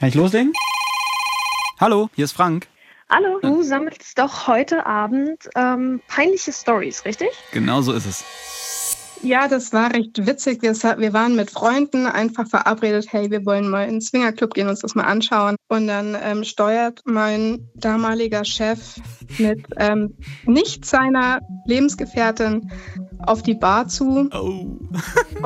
[0.00, 0.54] Kann ich loslegen?
[1.78, 2.68] Hallo, hier ist Frank.
[3.10, 7.28] Hallo, du sammelst doch heute Abend ähm, peinliche Stories, richtig?
[7.52, 8.24] Genau so ist es.
[9.22, 10.62] Ja, das war recht witzig.
[10.62, 10.72] Wir,
[11.12, 14.94] waren mit Freunden einfach verabredet, hey, wir wollen mal in den Swingerclub gehen, uns das
[14.94, 15.56] mal anschauen.
[15.68, 18.96] Und dann ähm, steuert mein damaliger Chef
[19.36, 22.72] mit ähm, nicht seiner Lebensgefährtin
[23.26, 24.30] auf die Bar zu.
[24.32, 24.78] Oh.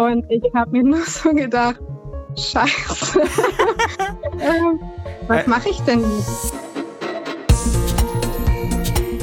[0.00, 1.80] Und ich habe mir nur so gedacht,
[2.37, 3.21] scheiße,
[4.41, 4.80] ähm,
[5.27, 6.54] was mache ich denn jetzt?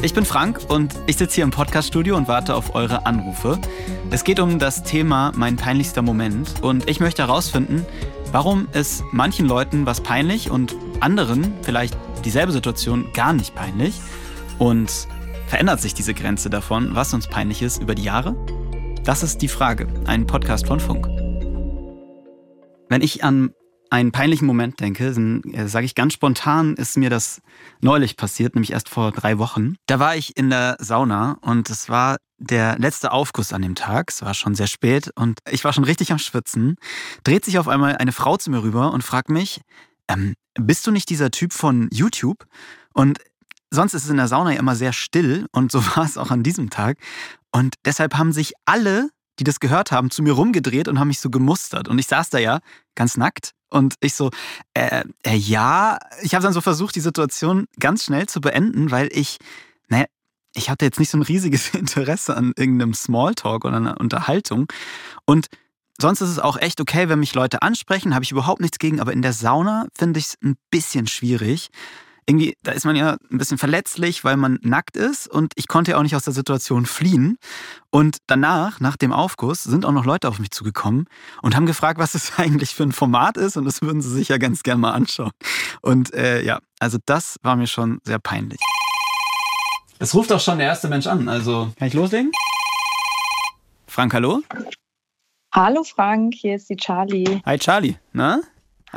[0.03, 3.59] Ich bin Frank und ich sitze hier im Podcaststudio und warte auf eure Anrufe.
[4.09, 7.85] Es geht um das Thema mein peinlichster Moment und ich möchte herausfinden,
[8.31, 13.93] warum ist manchen Leuten was peinlich und anderen vielleicht dieselbe Situation gar nicht peinlich
[14.57, 15.07] und
[15.47, 18.35] verändert sich diese Grenze davon, was uns peinlich ist, über die Jahre?
[19.03, 21.20] Das ist die Frage, ein Podcast von Funk.
[22.91, 23.53] Wenn ich an
[23.89, 27.41] einen peinlichen Moment denke, äh, sage ich ganz spontan, ist mir das
[27.79, 29.75] neulich passiert, nämlich erst vor drei Wochen.
[29.85, 34.09] Da war ich in der Sauna und es war der letzte Aufguss an dem Tag.
[34.09, 36.75] Es war schon sehr spät und ich war schon richtig am Schwitzen.
[37.23, 39.61] Dreht sich auf einmal eine Frau zu mir rüber und fragt mich,
[40.09, 42.45] ähm, bist du nicht dieser Typ von YouTube?
[42.93, 43.19] Und
[43.69, 46.29] sonst ist es in der Sauna ja immer sehr still und so war es auch
[46.29, 46.97] an diesem Tag.
[47.53, 51.19] Und deshalb haben sich alle, die das gehört haben, zu mir rumgedreht und haben mich
[51.19, 51.87] so gemustert.
[51.87, 52.59] Und ich saß da ja
[52.95, 54.29] ganz nackt und ich so,
[54.73, 59.09] äh, äh ja, ich habe dann so versucht, die Situation ganz schnell zu beenden, weil
[59.11, 59.37] ich,
[59.87, 60.05] naja,
[60.53, 64.67] ich hatte jetzt nicht so ein riesiges Interesse an irgendeinem Smalltalk oder einer Unterhaltung.
[65.25, 65.47] Und
[65.99, 68.99] sonst ist es auch echt okay, wenn mich Leute ansprechen, habe ich überhaupt nichts gegen,
[68.99, 71.69] aber in der Sauna finde ich es ein bisschen schwierig
[72.31, 75.91] irgendwie, da ist man ja ein bisschen verletzlich, weil man nackt ist und ich konnte
[75.91, 77.37] ja auch nicht aus der Situation fliehen.
[77.89, 81.07] Und danach, nach dem Aufguss, sind auch noch Leute auf mich zugekommen
[81.41, 84.29] und haben gefragt, was es eigentlich für ein Format ist und das würden sie sich
[84.29, 85.31] ja ganz gern mal anschauen.
[85.81, 88.61] Und äh, ja, also das war mir schon sehr peinlich.
[89.99, 92.31] Es ruft auch schon der erste Mensch an, also kann ich loslegen?
[93.87, 94.41] Frank, hallo?
[95.53, 97.41] Hallo Frank, hier ist die Charlie.
[97.45, 98.39] Hi Charlie, na?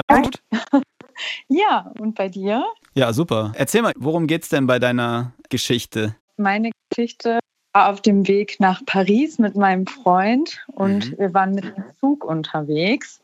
[0.06, 0.30] Alles
[0.70, 0.82] gut?
[1.48, 2.64] Ja, und bei dir?
[2.94, 3.52] Ja, super.
[3.56, 6.16] Erzähl mal, worum geht's denn bei deiner Geschichte?
[6.36, 7.38] Meine Geschichte
[7.72, 11.18] war auf dem Weg nach Paris mit meinem Freund und mhm.
[11.18, 13.20] wir waren mit dem Zug unterwegs.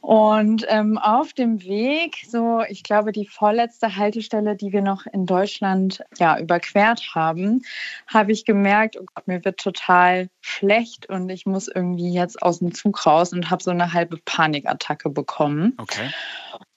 [0.00, 5.26] Und ähm, auf dem Weg, so ich glaube, die vorletzte Haltestelle, die wir noch in
[5.26, 7.62] Deutschland ja überquert haben,
[8.06, 12.60] habe ich gemerkt, oh Gott, mir wird total schlecht und ich muss irgendwie jetzt aus
[12.60, 15.74] dem Zug raus und habe so eine halbe Panikattacke bekommen.
[15.78, 16.10] Okay.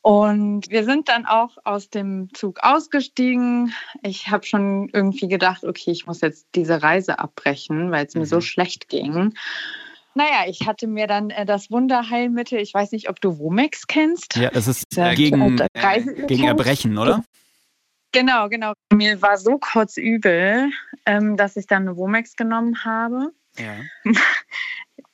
[0.01, 3.73] Und wir sind dann auch aus dem Zug ausgestiegen.
[4.01, 8.21] Ich habe schon irgendwie gedacht, okay, ich muss jetzt diese Reise abbrechen, weil es mhm.
[8.21, 8.41] mir so mhm.
[8.41, 9.33] schlecht ging.
[10.13, 14.35] Naja, ich hatte mir dann äh, das Wunderheilmittel, ich weiß nicht, ob du Womex kennst.
[14.35, 17.23] Ja, es ist äh, gegen, äh, gegen Erbrechen, oder?
[18.11, 18.73] Genau, genau.
[18.91, 20.69] Mir war so kurz übel,
[21.05, 23.31] ähm, dass ich dann eine Womex genommen habe.
[23.57, 23.75] Ja.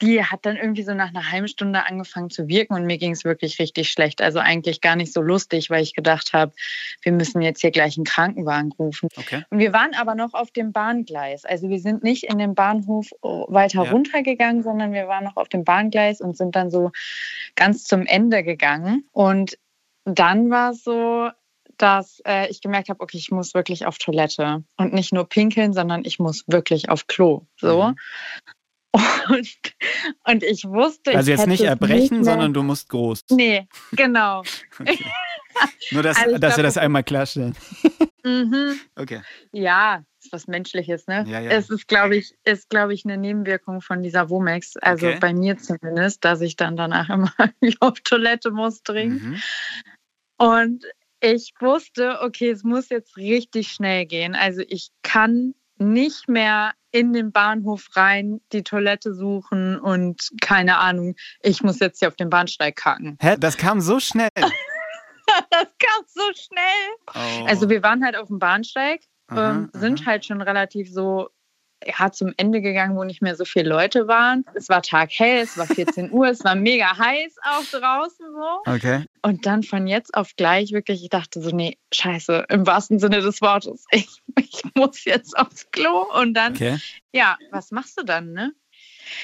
[0.02, 3.12] die hat dann irgendwie so nach einer halben Stunde angefangen zu wirken und mir ging
[3.12, 4.22] es wirklich richtig schlecht.
[4.22, 6.54] Also eigentlich gar nicht so lustig, weil ich gedacht habe,
[7.02, 9.10] wir müssen jetzt hier gleich einen Krankenwagen rufen.
[9.16, 9.44] Okay.
[9.50, 11.46] Und wir waren aber noch auf dem Bahngleis.
[11.46, 13.92] Also wir sind nicht in den Bahnhof oh, weiter ja.
[13.92, 16.92] runtergegangen, sondern wir waren noch auf dem Bahngleis und sind dann so
[17.56, 19.06] ganz zum Ende gegangen.
[19.14, 19.58] Und
[20.06, 21.30] dann war es so,
[21.78, 25.74] dass äh, ich gemerkt habe, okay, ich muss wirklich auf Toilette und nicht nur pinkeln,
[25.74, 27.46] sondern ich muss wirklich auf Klo.
[27.56, 27.90] So.
[27.90, 27.96] Mhm.
[28.92, 29.50] Und,
[30.24, 31.16] und ich wusste.
[31.16, 33.26] Also jetzt nicht erbrechen, nicht sondern du musst groß.
[33.32, 34.44] Nee, genau.
[34.80, 35.06] Okay.
[35.92, 37.56] Nur, dass, also dass glaub, wir das einmal klarstellen.
[38.24, 38.80] Mhm.
[38.96, 39.22] Okay.
[39.52, 41.26] Ja, ist was Menschliches, ne?
[41.28, 41.50] Ja, ja.
[41.50, 44.76] Es ist, glaube ich, ist, glaube ich, eine Nebenwirkung von dieser Womex.
[44.78, 45.18] Also okay.
[45.20, 47.34] bei mir zumindest, dass ich dann danach immer
[47.80, 49.24] auf Toilette muss dringend.
[49.24, 49.42] Mhm.
[50.38, 50.86] Und
[51.20, 54.36] ich wusste, okay, es muss jetzt richtig schnell gehen.
[54.36, 61.16] Also ich kann nicht mehr in den Bahnhof rein, die Toilette suchen und keine Ahnung,
[61.42, 63.18] ich muss jetzt hier auf den Bahnsteig kacken.
[63.22, 63.36] Hä?
[63.40, 64.30] Das kam so schnell.
[64.36, 67.14] das kam so schnell.
[67.14, 67.46] Oh.
[67.46, 70.08] Also wir waren halt auf dem Bahnsteig, aha, ähm, sind aha.
[70.08, 71.30] halt schon relativ so
[71.86, 74.46] ja, zum Ende gegangen, wo nicht mehr so viele Leute waren.
[74.56, 78.72] Es war taghell, es war 14 Uhr, es war mega heiß auch draußen so.
[78.72, 79.06] Okay.
[79.22, 83.22] Und dann von jetzt auf gleich wirklich, ich dachte so, nee, scheiße, im wahrsten Sinne
[83.22, 83.86] des Wortes.
[83.92, 86.06] Ich, ich muss jetzt aufs Klo.
[86.20, 86.78] Und dann, okay.
[87.12, 88.54] ja, was machst du dann, ne?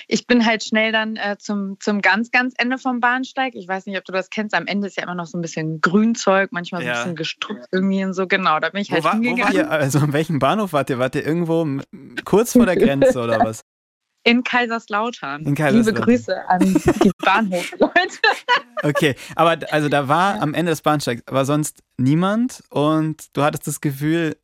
[0.08, 3.56] Ich bin halt schnell dann äh, zum, zum ganz, ganz Ende vom Bahnsteig.
[3.56, 4.56] Ich weiß nicht, ob du das kennst.
[4.56, 7.68] Am Ende ist ja immer noch so ein bisschen Grünzeug, manchmal so ein bisschen gestruppt
[7.72, 8.28] irgendwie und so.
[8.28, 9.54] Genau, da bin ich wo halt war, hingegangen.
[9.54, 11.00] Wo war ihr, also an welchem Bahnhof wart ihr?
[11.00, 11.68] Wart ihr irgendwo
[12.26, 13.62] kurz vor der Grenze oder was?
[14.26, 15.44] In Kaiserslautern.
[15.46, 15.96] In Kaiserslautern.
[15.96, 16.60] Liebe Grüße an
[17.04, 17.94] die Bahnhofleute.
[18.86, 23.66] Okay, aber also da war am Ende des Bahnsteigs aber sonst niemand und du hattest
[23.66, 24.36] das Gefühl,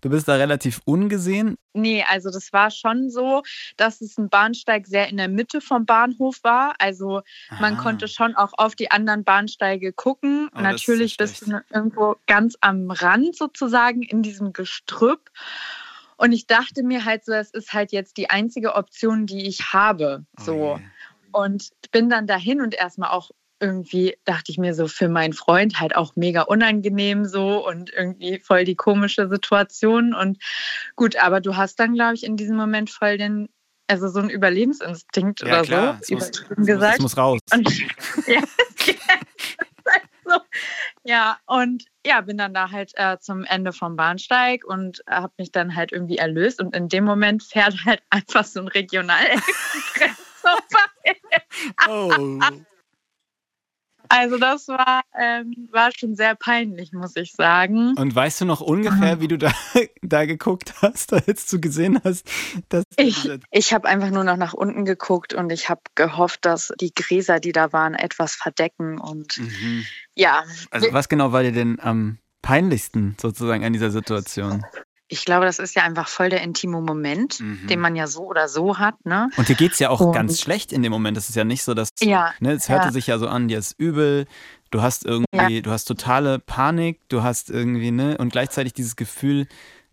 [0.00, 1.56] du bist da relativ ungesehen.
[1.72, 3.42] Nee, also das war schon so,
[3.76, 6.74] dass es ein Bahnsteig sehr in der Mitte vom Bahnhof war.
[6.78, 7.22] Also
[7.60, 7.82] man Ah.
[7.82, 10.48] konnte schon auch auf die anderen Bahnsteige gucken.
[10.54, 15.30] Oh, Natürlich bist du irgendwo ganz am Rand sozusagen in diesem Gestrüpp.
[16.16, 19.72] Und ich dachte mir halt so, es ist halt jetzt die einzige Option, die ich
[19.72, 20.24] habe.
[20.38, 20.54] So.
[20.54, 20.84] Oh je.
[21.32, 25.80] Und bin dann dahin und erstmal auch irgendwie dachte ich mir so für meinen Freund
[25.80, 30.14] halt auch mega unangenehm so und irgendwie voll die komische Situation.
[30.14, 30.38] Und
[30.96, 33.48] gut, aber du hast dann, glaube ich, in diesem Moment voll den,
[33.86, 35.98] also so einen Überlebensinstinkt Ja, oder klar.
[36.02, 36.94] so, Es muss, gesagt.
[36.96, 37.40] es muss raus.
[37.52, 37.68] Und,
[38.26, 38.42] ja,
[40.24, 40.40] so.
[41.04, 45.52] ja, und ja, bin dann da halt äh, zum Ende vom Bahnsteig und habe mich
[45.52, 46.60] dann halt irgendwie erlöst.
[46.60, 51.20] Und in dem Moment fährt halt einfach so ein Regionalexpress vorbei.
[51.88, 52.10] Oh.
[54.08, 57.94] Also das war, ähm, war schon sehr peinlich, muss ich sagen.
[57.96, 59.50] Und weißt du noch ungefähr, wie du da,
[60.02, 62.26] da geguckt hast, als du gesehen hast,
[62.68, 66.72] dass Ich, ich habe einfach nur noch nach unten geguckt und ich habe gehofft, dass
[66.80, 68.98] die Gräser, die da waren, etwas verdecken.
[68.98, 69.84] Und Mhm.
[70.14, 74.64] ja, Also was genau war dir denn am peinlichsten sozusagen an dieser Situation?
[75.08, 77.66] Ich glaube, das ist ja einfach voll der intime Moment, Mhm.
[77.66, 78.94] den man ja so oder so hat.
[79.04, 79.28] Ne?
[79.36, 81.16] Und dir geht's ja auch Und- ganz schlecht in dem Moment.
[81.16, 82.92] Es ist ja nicht so, dass Ja, ne, es hörte ja.
[82.92, 84.26] sich ja so an, dir ist übel,
[84.70, 89.46] du hast irgendwie, du hast totale Panik, du hast irgendwie, ne, und gleichzeitig dieses Gefühl,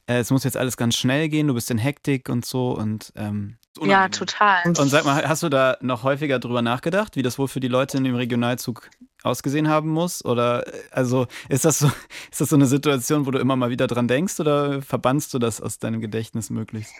[0.08, 3.12] äh, es muss jetzt alles ganz schnell gehen, du bist in Hektik und so und
[3.16, 4.60] ähm, ja, total.
[4.66, 7.70] Und sag mal, hast du da noch häufiger drüber nachgedacht, wie das wohl für die
[7.70, 8.90] Leute in dem Regionalzug
[9.24, 10.24] ausgesehen haben muss?
[10.26, 11.88] Oder äh, also ist das so,
[12.32, 15.40] ist das so eine Situation, wo du immer mal wieder dran denkst oder verbannst du
[15.40, 16.94] das aus deinem Gedächtnis möglichst?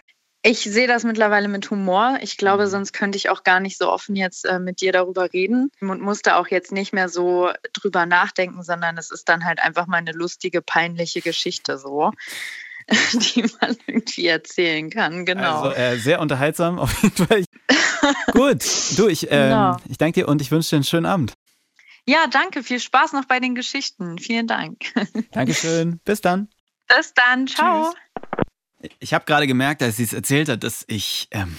[0.44, 2.18] Ich sehe das mittlerweile mit Humor.
[2.20, 2.70] Ich glaube, Mhm.
[2.70, 6.00] sonst könnte ich auch gar nicht so offen jetzt äh, mit dir darüber reden und
[6.00, 9.98] musste auch jetzt nicht mehr so drüber nachdenken, sondern es ist dann halt einfach mal
[9.98, 12.10] eine lustige, peinliche Geschichte so,
[13.12, 15.24] die man irgendwie erzählen kann.
[15.24, 15.60] Genau.
[15.62, 17.44] Also äh, sehr unterhaltsam auf jeden Fall.
[18.32, 18.64] Gut,
[18.98, 19.76] du, ich, ähm, Genau.
[19.88, 21.34] ich danke dir und ich wünsche dir einen schönen Abend.
[22.06, 22.62] Ja, danke.
[22.62, 24.18] Viel Spaß noch bei den Geschichten.
[24.18, 24.78] Vielen Dank.
[25.32, 26.00] Dankeschön.
[26.04, 26.48] Bis dann.
[26.88, 27.46] Bis dann.
[27.46, 27.94] Ciao.
[28.98, 31.56] Ich habe gerade gemerkt, als sie es erzählt hat, dass ich, ähm,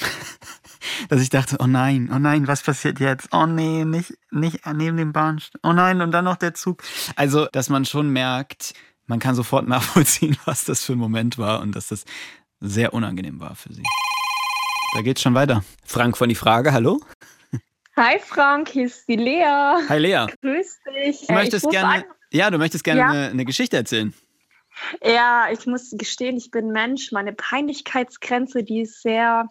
[1.10, 3.30] dass ich dachte, oh nein, oh nein, was passiert jetzt?
[3.32, 5.62] Oh nee, nicht, nicht neben dem Bahnsteig.
[5.64, 6.84] Oh nein, und dann noch der Zug.
[7.16, 8.74] Also, dass man schon merkt,
[9.06, 12.04] man kann sofort nachvollziehen, was das für ein Moment war und dass das
[12.60, 13.84] sehr unangenehm war für sie.
[14.94, 15.64] Da geht's schon weiter.
[15.86, 17.00] Frank von die Frage, hallo?
[17.96, 19.44] Hi Frank, hier ist die Lea.
[19.88, 20.26] Hi Lea.
[20.42, 21.28] Grüß dich.
[21.28, 23.10] Du möchtest gerne, sagen- ja, du möchtest gerne Ja?
[23.10, 24.14] eine, eine Geschichte erzählen.
[25.04, 27.12] Ja, ich muss gestehen, ich bin Mensch.
[27.12, 29.48] Meine Peinlichkeitsgrenze, die ist sehr,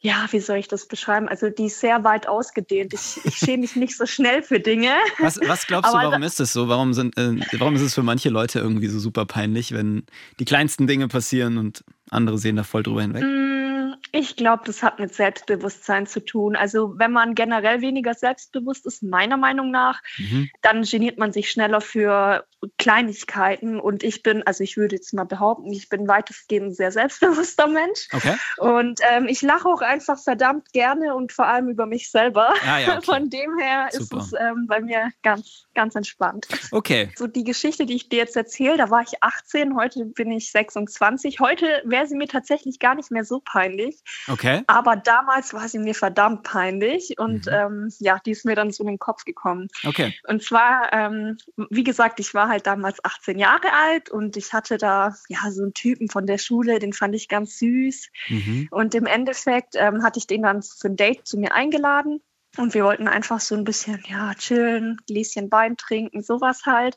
[0.00, 1.26] ja, wie soll ich das beschreiben?
[1.26, 2.92] Also die ist sehr weit ausgedehnt.
[2.92, 4.92] Ich, ich schäme mich nicht so schnell für Dinge.
[5.20, 6.68] Was, was glaubst du, warum ist es so?
[6.68, 10.04] Warum, sind, äh, warum ist es für manche Leute irgendwie so super peinlich, wenn
[10.38, 13.22] die kleinsten Dinge passieren und andere sehen da voll drüber hinweg?
[13.22, 16.54] Mm, Ich glaube, das hat mit Selbstbewusstsein zu tun.
[16.54, 20.50] Also wenn man generell weniger selbstbewusst ist, meiner Meinung nach, Mhm.
[20.62, 22.44] dann geniert man sich schneller für
[22.78, 23.80] Kleinigkeiten.
[23.80, 27.66] Und ich bin, also ich würde jetzt mal behaupten, ich bin weitestgehend ein sehr selbstbewusster
[27.66, 28.08] Mensch.
[28.12, 28.36] Okay.
[28.58, 32.54] Und ähm, ich lache auch einfach verdammt gerne und vor allem über mich selber.
[32.66, 33.02] Ah, ja, okay.
[33.04, 34.18] Von dem her Super.
[34.22, 36.46] ist es ähm, bei mir ganz, ganz entspannt.
[36.70, 37.10] Okay.
[37.16, 40.50] So die Geschichte, die ich dir jetzt erzähle, da war ich 18, heute bin ich
[40.52, 41.40] 26.
[41.40, 44.62] Heute wäre sie mir tatsächlich gar nicht mehr so peinlich, Okay.
[44.66, 47.52] aber damals war sie mir verdammt peinlich und Mhm.
[47.52, 49.68] ähm, ja, die ist mir dann so in den Kopf gekommen.
[49.86, 50.12] Okay.
[50.26, 51.36] Und zwar, ähm,
[51.70, 55.62] wie gesagt, ich war halt damals 18 Jahre alt und ich hatte da ja so
[55.62, 58.08] einen Typen von der Schule, den fand ich ganz süß.
[58.28, 58.68] Mhm.
[58.72, 62.20] Und im Endeffekt ähm, hatte ich den dann für ein Date zu mir eingeladen.
[62.56, 66.96] Und wir wollten einfach so ein bisschen, ja, chillen, Gläschen Wein trinken, sowas halt.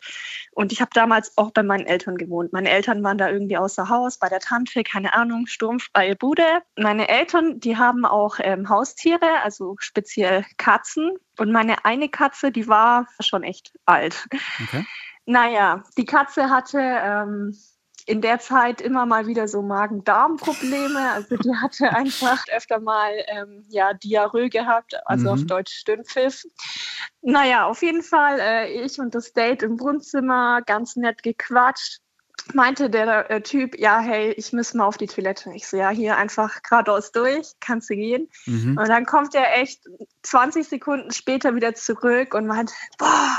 [0.52, 2.54] Und ich habe damals auch bei meinen Eltern gewohnt.
[2.54, 6.62] Meine Eltern waren da irgendwie außer Haus, bei der Tante, keine Ahnung, sturmfreie Bude.
[6.78, 11.14] Meine Eltern, die haben auch ähm, Haustiere, also speziell Katzen.
[11.38, 14.28] Und meine eine Katze, die war schon echt alt.
[14.64, 14.86] Okay.
[15.26, 17.54] Naja, die Katze hatte ähm,
[18.08, 21.12] in der Zeit immer mal wieder so Magen-Darm-Probleme.
[21.12, 25.48] Also die hatte einfach öfter mal ähm, ja, Diarrhoe gehabt, also auf Mhm.
[25.48, 26.44] Deutsch Stöhnpfiff.
[27.22, 32.00] Naja, auf jeden Fall, äh, ich und das Date im Wohnzimmer, ganz nett gequatscht.
[32.54, 35.52] Meinte der äh, Typ, ja, hey, ich muss mal auf die Toilette.
[35.54, 38.30] Ich so, ja, hier einfach geradeaus durch, kannst du gehen.
[38.46, 38.78] Mhm.
[38.78, 39.82] Und dann kommt er echt
[40.24, 43.38] 20 Sekunden später wieder zurück und meint, boah,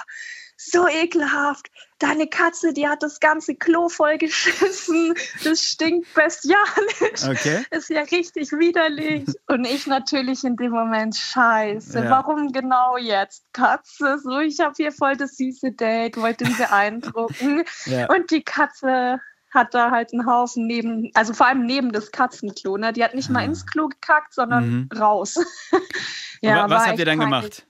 [0.58, 1.70] so ekelhaft.
[2.00, 5.14] Deine Katze, die hat das ganze Klo vollgeschissen.
[5.44, 7.24] Das stinkt bestialisch.
[7.26, 7.64] Okay.
[7.70, 9.24] Ist ja richtig widerlich.
[9.46, 12.10] Und ich natürlich in dem Moment, scheiße, ja.
[12.10, 13.44] warum genau jetzt?
[13.52, 17.64] Katze, so, ich habe hier voll das süße Date, wollte ihn beeindrucken.
[17.86, 18.06] Ja.
[18.10, 22.76] Und die Katze hat da halt einen Haufen neben, also vor allem neben das Katzenklo.
[22.76, 22.92] Ne?
[22.92, 23.44] Die hat nicht mal ah.
[23.44, 24.98] ins Klo gekackt, sondern mhm.
[24.98, 25.36] raus.
[26.42, 27.66] ja, was habt ihr dann gemacht?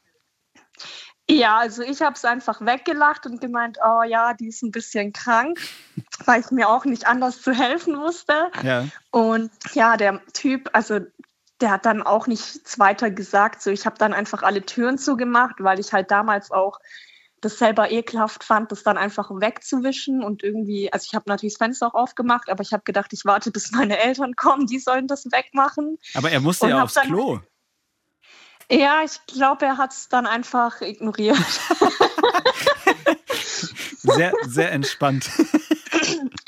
[1.31, 5.13] Ja, also ich habe es einfach weggelacht und gemeint, oh ja, die ist ein bisschen
[5.13, 5.61] krank,
[6.25, 8.51] weil ich mir auch nicht anders zu helfen wusste.
[8.63, 8.87] Ja.
[9.11, 11.01] Und ja, der Typ, also
[11.61, 13.63] der hat dann auch nichts weiter gesagt.
[13.63, 16.79] So, ich habe dann einfach alle Türen zugemacht, weil ich halt damals auch
[17.41, 21.59] das selber ekelhaft fand, das dann einfach wegzuwischen und irgendwie, also ich habe natürlich das
[21.59, 25.07] Fenster auch aufgemacht, aber ich habe gedacht, ich warte, bis meine Eltern kommen, die sollen
[25.07, 25.99] das wegmachen.
[26.15, 27.41] Aber er musste ja aufs Klo.
[28.71, 31.39] Ja, ich glaube, er hat es dann einfach ignoriert.
[34.03, 35.31] sehr, sehr entspannt.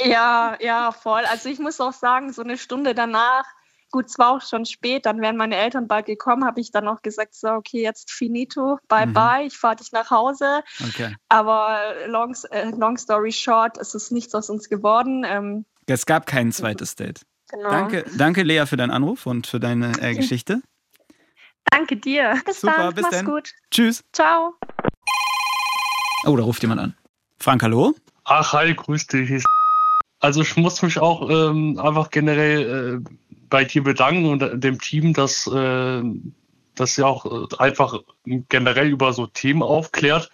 [0.03, 1.23] Ja, ja, voll.
[1.27, 3.45] Also ich muss auch sagen, so eine Stunde danach,
[3.91, 6.89] gut, es war auch schon spät, dann wären meine Eltern bald gekommen, habe ich dann
[6.89, 9.13] auch gesagt, so, okay, jetzt finito, bye mhm.
[9.13, 10.63] bye, ich fahre dich nach Hause.
[10.89, 11.15] Okay.
[11.29, 15.25] Aber long, äh, long story short, es ist nichts aus uns geworden.
[15.27, 17.23] Ähm, es gab kein zweites Date.
[17.51, 17.71] Genau.
[17.71, 20.63] Danke, danke, Lea, für deinen Anruf und für deine äh, Geschichte.
[21.65, 22.41] Danke dir.
[22.47, 22.95] Bis Super, dann.
[22.95, 23.27] Bis Mach's dann.
[23.27, 23.53] gut.
[23.71, 24.05] Tschüss.
[24.13, 24.55] Ciao.
[26.27, 26.97] Oh, da ruft jemand an.
[27.39, 27.95] Frank, hallo?
[28.25, 29.43] Ach, hi, grüß dich.
[30.21, 33.11] Also ich muss mich auch ähm, einfach generell äh,
[33.49, 36.03] bei dir bedanken und dem Team, dass, äh,
[36.75, 40.31] dass ihr auch äh, einfach generell über so Themen aufklärt,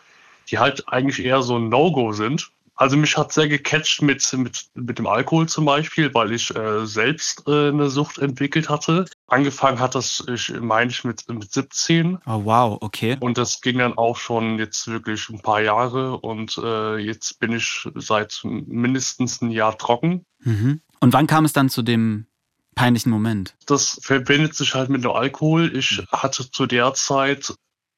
[0.50, 2.50] die halt eigentlich eher so ein No-Go sind.
[2.76, 6.86] Also mich hat sehr gecatcht mit, mit, mit dem Alkohol zum Beispiel, weil ich äh,
[6.86, 9.06] selbst äh, eine Sucht entwickelt hatte.
[9.28, 12.18] Angefangen hat das, ich meine ich, mit, mit 17.
[12.26, 13.16] Oh wow, okay.
[13.20, 17.52] Und das ging dann auch schon jetzt wirklich ein paar Jahre und äh, jetzt bin
[17.52, 20.26] ich seit mindestens ein Jahr trocken.
[20.40, 20.82] Mhm.
[21.00, 22.26] Und wann kam es dann zu dem
[22.74, 23.56] peinlichen Moment?
[23.66, 25.74] Das verbindet sich halt mit dem Alkohol.
[25.74, 27.54] Ich hatte zu der Zeit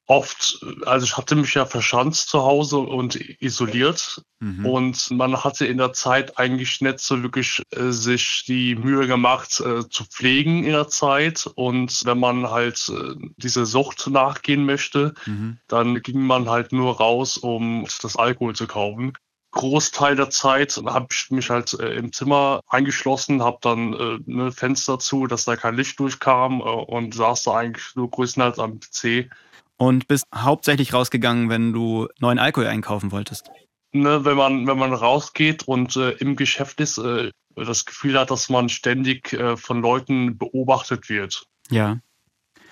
[0.09, 4.65] oft, also ich hatte mich ja verschanzt zu Hause und isoliert mhm.
[4.65, 9.59] und man hatte in der Zeit eigentlich nicht so wirklich äh, sich die Mühe gemacht
[9.59, 15.13] äh, zu pflegen in der Zeit und wenn man halt äh, diese Sucht nachgehen möchte,
[15.27, 15.59] mhm.
[15.67, 19.13] dann ging man halt nur raus, um das Alkohol zu kaufen.
[19.51, 24.51] Großteil der Zeit habe ich mich halt äh, im Zimmer eingeschlossen, habe dann äh, ne
[24.51, 28.79] Fenster zu, dass da kein Licht durchkam äh, und saß da eigentlich nur größtenteils am
[28.79, 29.29] PC
[29.79, 33.49] und bist hauptsächlich rausgegangen, wenn du neuen Alkohol einkaufen wolltest.
[33.91, 38.29] Ne, wenn man wenn man rausgeht und äh, im Geschäft ist, äh, das Gefühl hat,
[38.29, 41.43] dass man ständig äh, von Leuten beobachtet wird.
[41.71, 41.99] Ja.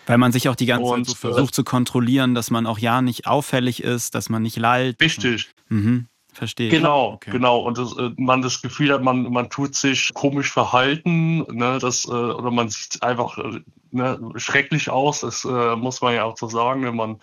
[0.05, 2.77] Weil man sich auch die ganze und, Zeit so versucht zu kontrollieren, dass man auch
[2.77, 5.01] ja nicht auffällig ist, dass man nicht lallt.
[5.01, 5.51] Richtig.
[5.69, 6.07] Mhm.
[6.37, 6.69] Verstehe.
[6.69, 7.31] Genau, okay.
[7.31, 7.61] genau.
[7.61, 12.05] Und das, äh, man das Gefühl hat, man, man tut sich komisch verhalten, ne, das,
[12.05, 16.47] äh, oder man sieht einfach äh, ne, schrecklich aus, das muss man ja auch so
[16.47, 17.19] sagen, wenn man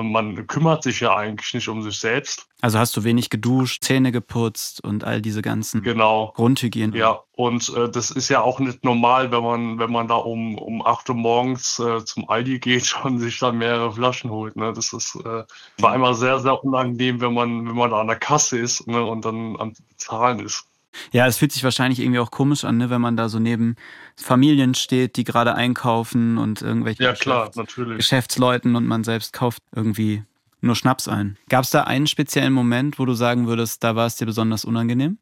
[0.00, 2.46] man kümmert sich ja eigentlich nicht um sich selbst.
[2.60, 6.32] Also hast du wenig geduscht, Zähne geputzt und all diese ganzen genau.
[6.36, 6.96] Grundhygiene.
[6.96, 10.56] Ja, und äh, das ist ja auch nicht normal, wenn man, wenn man da um,
[10.56, 14.56] um 8 Uhr morgens äh, zum Aldi geht und sich dann mehrere Flaschen holt.
[14.56, 14.72] Ne?
[14.72, 15.44] Das ist äh,
[15.78, 19.04] war immer sehr, sehr unangenehm, wenn man, wenn man da an der Kasse ist ne?
[19.04, 20.66] und dann am Zahlen ist.
[21.12, 23.76] Ja, es fühlt sich wahrscheinlich irgendwie auch komisch an, ne, wenn man da so neben
[24.16, 27.98] Familien steht, die gerade einkaufen und irgendwelche ja, klar, natürlich.
[27.98, 30.22] Geschäftsleuten und man selbst kauft irgendwie
[30.60, 31.36] nur Schnaps ein.
[31.48, 34.64] Gab es da einen speziellen Moment, wo du sagen würdest, da war es dir besonders
[34.64, 35.18] unangenehm?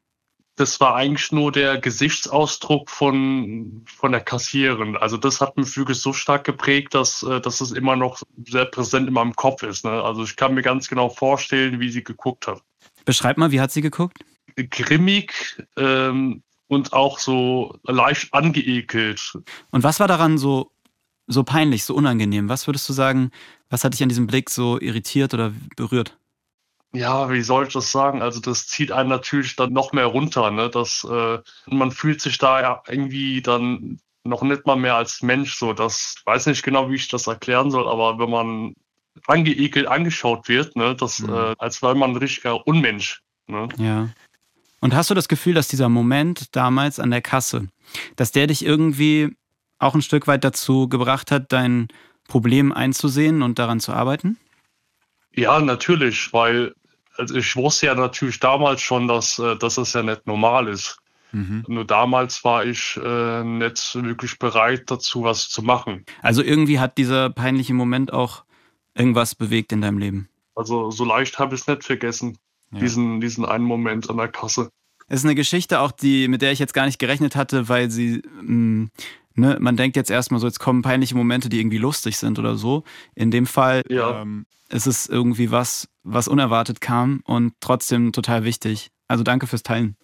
[0.57, 4.97] Das war eigentlich nur der Gesichtsausdruck von, von der Kassiererin.
[4.97, 8.65] Also das hat mich wirklich so stark geprägt, dass, äh, dass es immer noch sehr
[8.65, 9.85] präsent in meinem Kopf ist.
[9.85, 9.91] Ne?
[9.91, 12.61] Also ich kann mir ganz genau vorstellen, wie sie geguckt hat.
[13.05, 14.19] Beschreib mal, wie hat sie geguckt?
[14.55, 15.33] Grimmig
[15.77, 19.37] ähm, und auch so leicht angeekelt.
[19.71, 20.71] Und was war daran so,
[21.27, 22.49] so peinlich, so unangenehm?
[22.49, 23.31] Was würdest du sagen,
[23.69, 26.17] was hat dich an diesem Blick so irritiert oder berührt?
[26.93, 28.21] Ja, wie soll ich das sagen?
[28.21, 30.51] Also das zieht einen natürlich dann noch mehr runter.
[30.51, 30.69] Ne?
[30.69, 35.55] Das, äh, man fühlt sich da ja irgendwie dann noch nicht mal mehr als Mensch
[35.55, 35.73] so.
[35.73, 38.73] Das weiß nicht genau, wie ich das erklären soll, aber wenn man
[39.27, 41.33] angeekelt angeschaut wird, ne, das, mhm.
[41.33, 43.21] äh, als wäre man ein richtiger Unmensch.
[43.47, 43.67] Ne?
[43.77, 44.09] Ja.
[44.81, 47.67] Und hast du das Gefühl, dass dieser Moment damals an der Kasse,
[48.15, 49.35] dass der dich irgendwie
[49.79, 51.87] auch ein Stück weit dazu gebracht hat, dein
[52.27, 54.37] Problem einzusehen und daran zu arbeiten?
[55.33, 56.73] Ja, natürlich, weil
[57.17, 60.97] also ich wusste ja natürlich damals schon, dass, äh, dass es ja nicht normal ist.
[61.31, 61.63] Mhm.
[61.67, 66.05] Nur damals war ich äh, nicht wirklich bereit dazu, was zu machen.
[66.21, 68.43] Also irgendwie hat dieser peinliche Moment auch
[68.95, 70.29] irgendwas bewegt in deinem Leben.
[70.55, 72.37] Also so leicht habe ich es nicht vergessen,
[72.71, 72.79] ja.
[72.79, 74.69] diesen, diesen einen Moment an der Kasse.
[75.07, 77.91] Es ist eine Geschichte auch, die, mit der ich jetzt gar nicht gerechnet hatte, weil
[77.91, 78.91] sie, mh, mm,
[79.35, 82.55] ne, man denkt jetzt erstmal so, jetzt kommen peinliche Momente, die irgendwie lustig sind oder
[82.55, 82.83] so.
[83.15, 84.21] In dem Fall ja.
[84.21, 88.89] ähm, ist es irgendwie was, was unerwartet kam und trotzdem total wichtig.
[89.07, 89.97] Also danke fürs Teilen.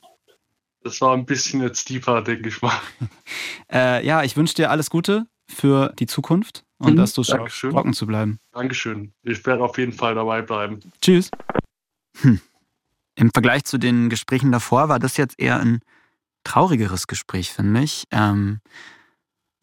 [0.84, 2.78] Das war ein bisschen jetzt tiefer, denke ich mal.
[3.72, 6.98] äh, ja, ich wünsche dir alles Gute für die Zukunft und mhm.
[6.98, 8.40] dass du schaffst, trocken zu bleiben.
[8.52, 9.14] Dankeschön.
[9.24, 10.80] Ich werde auf jeden Fall dabei bleiben.
[11.02, 11.32] Tschüss.
[12.22, 12.42] Hm.
[13.18, 15.80] Im Vergleich zu den Gesprächen davor war das jetzt eher ein
[16.44, 18.04] traurigeres Gespräch, finde ich.
[18.12, 18.62] Ähm,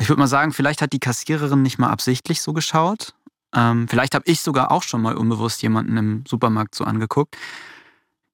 [0.00, 3.14] ich würde mal sagen, vielleicht hat die Kassiererin nicht mal absichtlich so geschaut.
[3.54, 7.36] Ähm, vielleicht habe ich sogar auch schon mal unbewusst jemanden im Supermarkt so angeguckt.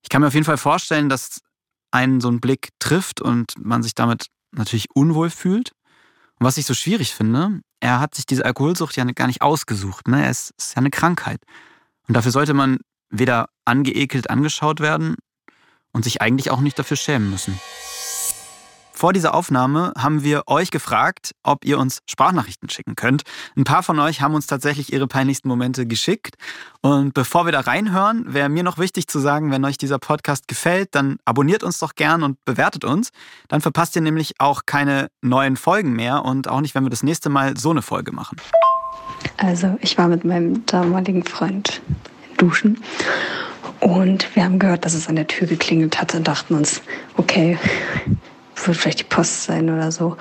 [0.03, 1.43] Ich kann mir auf jeden Fall vorstellen, dass
[1.91, 5.73] einen so ein Blick trifft und man sich damit natürlich unwohl fühlt.
[6.39, 10.09] Und was ich so schwierig finde, er hat sich diese Alkoholsucht ja gar nicht ausgesucht.
[10.09, 10.27] Ne?
[10.27, 11.43] Es ist ja eine Krankheit.
[12.09, 12.79] Und dafür sollte man
[13.11, 15.17] weder angeekelt angeschaut werden
[15.93, 17.59] und sich eigentlich auch nicht dafür schämen müssen.
[19.01, 23.23] Vor dieser Aufnahme haben wir euch gefragt, ob ihr uns Sprachnachrichten schicken könnt.
[23.57, 26.35] Ein paar von euch haben uns tatsächlich ihre peinlichsten Momente geschickt.
[26.83, 30.49] Und bevor wir da reinhören, wäre mir noch wichtig zu sagen, wenn euch dieser Podcast
[30.49, 33.09] gefällt, dann abonniert uns doch gern und bewertet uns.
[33.49, 37.03] Dann verpasst ihr nämlich auch keine neuen Folgen mehr und auch nicht, wenn wir das
[37.03, 38.37] nächste Mal so eine Folge machen.
[39.39, 41.81] Also ich war mit meinem damaligen Freund
[42.41, 42.79] duschen
[43.81, 46.83] und wir haben gehört, dass es an der Tür geklingelt hat und dachten uns,
[47.17, 47.59] okay,
[48.65, 50.09] wird vielleicht die Post sein oder so.
[50.09, 50.17] Und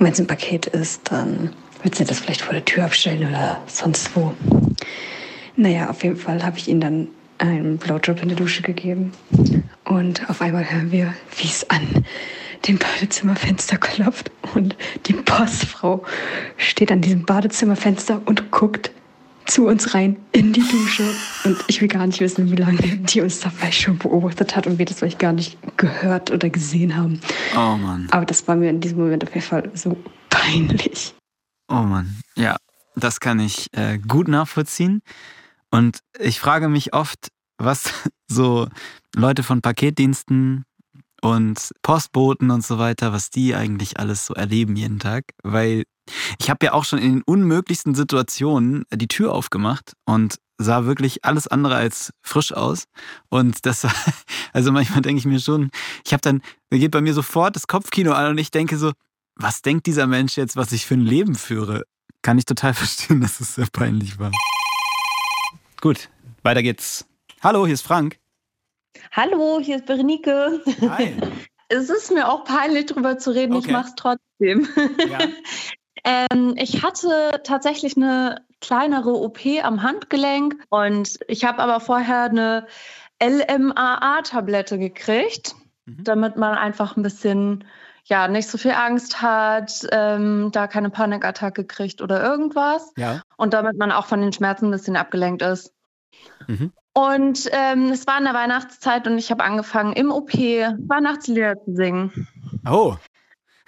[0.00, 1.52] wenn es ein Paket ist, dann
[1.82, 4.34] wird sie das vielleicht vor der Tür abstellen oder sonst wo.
[5.56, 9.12] Naja, auf jeden Fall habe ich ihnen dann einen Blowjob in der Dusche gegeben.
[9.84, 12.04] Und auf einmal hören wir, wie es an
[12.66, 14.32] dem Badezimmerfenster klopft.
[14.54, 14.76] Und
[15.06, 16.02] die Postfrau
[16.56, 18.90] steht an diesem Badezimmerfenster und guckt
[19.46, 21.04] zu uns rein in die Dusche.
[21.44, 24.66] Und ich will gar nicht wissen, wie lange die uns da vielleicht schon beobachtet hat
[24.66, 27.20] und wir das vielleicht gar nicht gehört oder gesehen haben.
[27.54, 28.08] Oh Mann.
[28.10, 29.96] Aber das war mir in diesem Moment auf jeden Fall so
[30.28, 31.14] peinlich.
[31.68, 32.56] Oh Mann, ja,
[32.96, 35.02] das kann ich äh, gut nachvollziehen.
[35.70, 37.28] Und ich frage mich oft,
[37.58, 37.92] was
[38.28, 38.68] so
[39.14, 40.64] Leute von Paketdiensten
[41.22, 45.84] und Postboten und so weiter, was die eigentlich alles so erleben jeden Tag, weil
[46.38, 51.24] ich habe ja auch schon in den unmöglichsten Situationen die Tür aufgemacht und sah wirklich
[51.24, 52.84] alles andere als frisch aus.
[53.28, 53.86] Und das
[54.52, 55.70] also manchmal denke ich mir schon,
[56.04, 58.92] ich habe dann, da geht bei mir sofort das Kopfkino an und ich denke so,
[59.36, 61.84] was denkt dieser Mensch jetzt, was ich für ein Leben führe?
[62.22, 64.30] Kann ich total verstehen, dass es sehr peinlich war.
[65.80, 66.10] Gut,
[66.42, 67.06] weiter geht's.
[67.42, 68.18] Hallo, hier ist Frank.
[69.12, 70.62] Hallo, hier ist Berenike.
[70.82, 71.16] Hi.
[71.72, 73.54] Es ist mir auch peinlich, darüber zu reden.
[73.54, 73.66] Okay.
[73.66, 74.66] Ich mache es trotzdem.
[75.08, 75.18] Ja.
[76.04, 82.66] Ähm, ich hatte tatsächlich eine kleinere OP am Handgelenk und ich habe aber vorher eine
[83.22, 85.54] LMAA-Tablette gekriegt,
[85.86, 86.04] mhm.
[86.04, 87.64] damit man einfach ein bisschen
[88.04, 92.92] ja, nicht so viel Angst hat, ähm, da keine Panikattacke kriegt oder irgendwas.
[92.96, 93.22] Ja.
[93.36, 95.72] Und damit man auch von den Schmerzen ein bisschen abgelenkt ist.
[96.48, 96.72] Mhm.
[96.92, 101.74] Und ähm, es war in der Weihnachtszeit und ich habe angefangen, im OP Weihnachtslieder zu
[101.74, 102.26] singen.
[102.68, 102.96] Oh.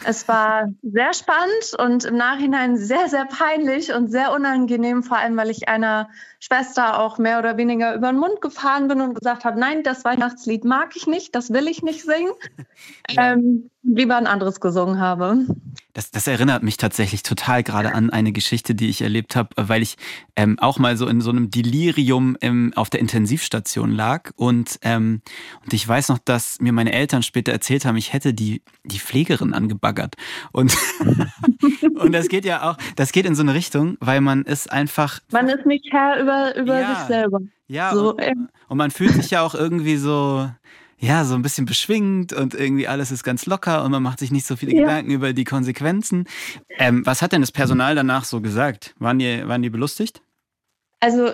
[0.04, 5.36] Es war sehr spannend und im Nachhinein sehr, sehr peinlich und sehr unangenehm, vor allem
[5.36, 6.08] weil ich einer
[6.40, 10.04] Schwester auch mehr oder weniger über den Mund gefahren bin und gesagt habe, nein, das
[10.04, 12.32] Weihnachtslied mag ich nicht, das will ich nicht singen.
[13.10, 13.32] Ja.
[13.32, 15.46] Ähm, lieber ein anderes gesungen habe.
[15.92, 19.82] Das, das erinnert mich tatsächlich total gerade an eine Geschichte, die ich erlebt habe, weil
[19.82, 19.96] ich
[20.36, 24.30] ähm, auch mal so in so einem Delirium im, auf der Intensivstation lag.
[24.36, 25.20] Und, ähm,
[25.62, 29.00] und ich weiß noch, dass mir meine Eltern später erzählt haben, ich hätte die, die
[29.00, 29.52] Pflegerin
[29.92, 30.14] angebaggert.
[30.52, 30.76] Und,
[31.94, 35.20] und das geht ja auch, das geht in so eine Richtung, weil man ist einfach.
[35.30, 37.40] Man ist nicht Herr über, über ja, sich selber.
[37.68, 40.48] Ja, so, und, und man fühlt sich ja auch irgendwie so
[40.98, 44.30] ja, so ein bisschen beschwingt und irgendwie alles ist ganz locker und man macht sich
[44.30, 44.82] nicht so viele ja.
[44.82, 46.28] Gedanken über die Konsequenzen.
[46.78, 48.94] Ähm, was hat denn das Personal danach so gesagt?
[49.00, 50.22] Waren die, waren die belustigt?
[51.00, 51.32] Also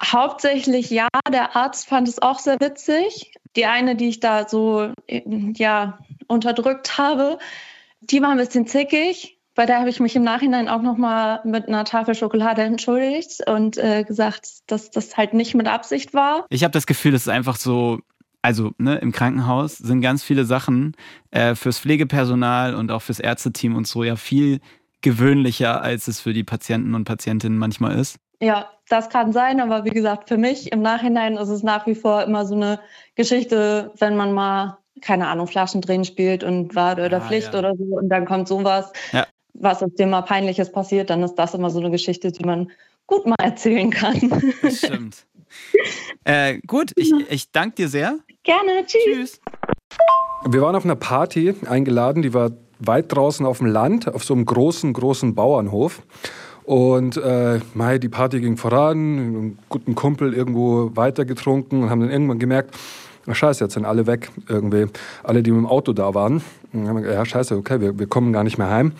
[0.00, 3.34] hauptsächlich ja, der Arzt fand es auch sehr witzig.
[3.56, 7.38] Die eine, die ich da so ja, unterdrückt habe,
[8.10, 9.38] die war ein bisschen zickig.
[9.54, 13.76] Bei der habe ich mich im Nachhinein auch nochmal mit einer Tafel Schokolade entschuldigt und
[13.76, 16.46] äh, gesagt, dass das halt nicht mit Absicht war.
[16.48, 18.00] Ich habe das Gefühl, das ist einfach so
[18.42, 20.96] also ne, im Krankenhaus sind ganz viele Sachen
[21.30, 24.60] äh, fürs Pflegepersonal und auch fürs Ärzteteam und so ja viel
[25.00, 28.18] gewöhnlicher, als es für die Patienten und Patientinnen manchmal ist.
[28.40, 31.94] Ja, das kann sein, aber wie gesagt, für mich im Nachhinein ist es nach wie
[31.94, 32.80] vor immer so eine
[33.14, 37.58] Geschichte, wenn man mal, keine Ahnung, Flaschen drehen spielt und war oder ah, Pflicht ja.
[37.58, 39.26] oder so und dann kommt sowas, ja.
[39.54, 42.70] was aus dem mal Peinliches passiert, dann ist das immer so eine Geschichte, die man
[43.06, 44.52] gut mal erzählen kann.
[44.62, 45.26] Das stimmt.
[46.24, 48.18] Äh, gut, ich, ich danke dir sehr.
[48.42, 49.02] Gerne, tschüss.
[49.04, 49.40] tschüss.
[50.48, 54.34] Wir waren auf einer Party eingeladen, die war weit draußen auf dem Land, auf so
[54.34, 56.02] einem großen, großen Bauernhof.
[56.64, 62.10] Und äh, Mai, die Party ging voran, einen guten Kumpel irgendwo weitergetrunken und haben dann
[62.10, 62.76] irgendwann gemerkt,
[63.26, 64.86] ach scheiße, jetzt sind alle weg irgendwie,
[65.22, 66.42] alle, die mit dem Auto da waren.
[66.72, 68.92] Dann wir ja scheiße, okay, wir, wir kommen gar nicht mehr heim.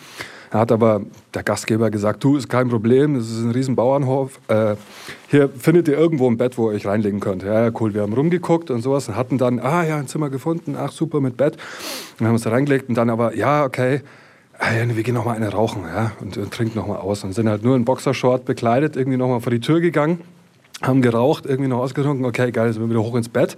[0.53, 1.01] Da hat aber
[1.33, 4.39] der Gastgeber gesagt, du, ist kein Problem, das ist ein riesen Bauernhof.
[4.49, 4.75] Äh,
[5.27, 7.41] hier findet ihr irgendwo ein Bett, wo ihr euch reinlegen könnt.
[7.41, 10.75] Ja, cool, wir haben rumgeguckt und sowas und hatten dann, ah ja, ein Zimmer gefunden,
[10.77, 11.57] ach super, mit Bett.
[12.19, 14.01] Und haben uns da reingelegt und dann aber, ja, okay,
[14.93, 17.23] wir gehen noch mal eine rauchen ja, und, und trinken noch mal aus.
[17.23, 20.21] Und sind halt nur in Boxershort bekleidet, irgendwie noch mal vor die Tür gegangen,
[20.81, 23.57] haben geraucht, irgendwie noch ausgetrunken, okay, geil, sind wir wieder hoch ins Bett.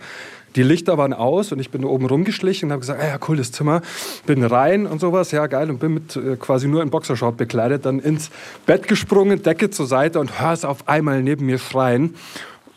[0.55, 3.37] Die Lichter waren aus und ich bin oben rumgeschlichen und habe gesagt, ah ja, cool,
[3.37, 3.81] das Zimmer.
[4.25, 5.69] Bin rein und sowas, ja, geil.
[5.69, 8.31] Und bin mit äh, quasi nur in Boxershort bekleidet, dann ins
[8.65, 12.15] Bett gesprungen, Decke zur Seite und höre es auf einmal neben mir schreien.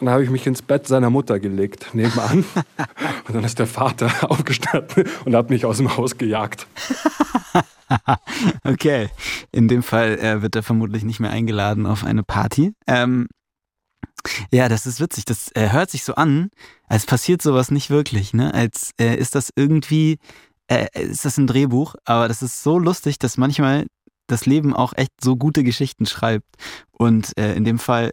[0.00, 2.44] Und dann habe ich mich ins Bett seiner Mutter gelegt, nebenan.
[3.26, 6.66] und dann ist der Vater aufgestanden und hat mich aus dem Haus gejagt.
[8.64, 9.08] okay,
[9.50, 12.72] in dem Fall äh, wird er vermutlich nicht mehr eingeladen auf eine Party.
[12.86, 13.28] Ähm,
[14.50, 15.24] ja, das ist witzig.
[15.24, 16.50] Das äh, hört sich so an,
[16.88, 18.52] als passiert sowas nicht wirklich, ne?
[18.52, 20.18] Als äh, ist das irgendwie,
[20.68, 23.86] äh, ist das ein Drehbuch, aber das ist so lustig, dass manchmal
[24.26, 26.46] das Leben auch echt so gute Geschichten schreibt.
[26.92, 28.12] Und äh, in dem Fall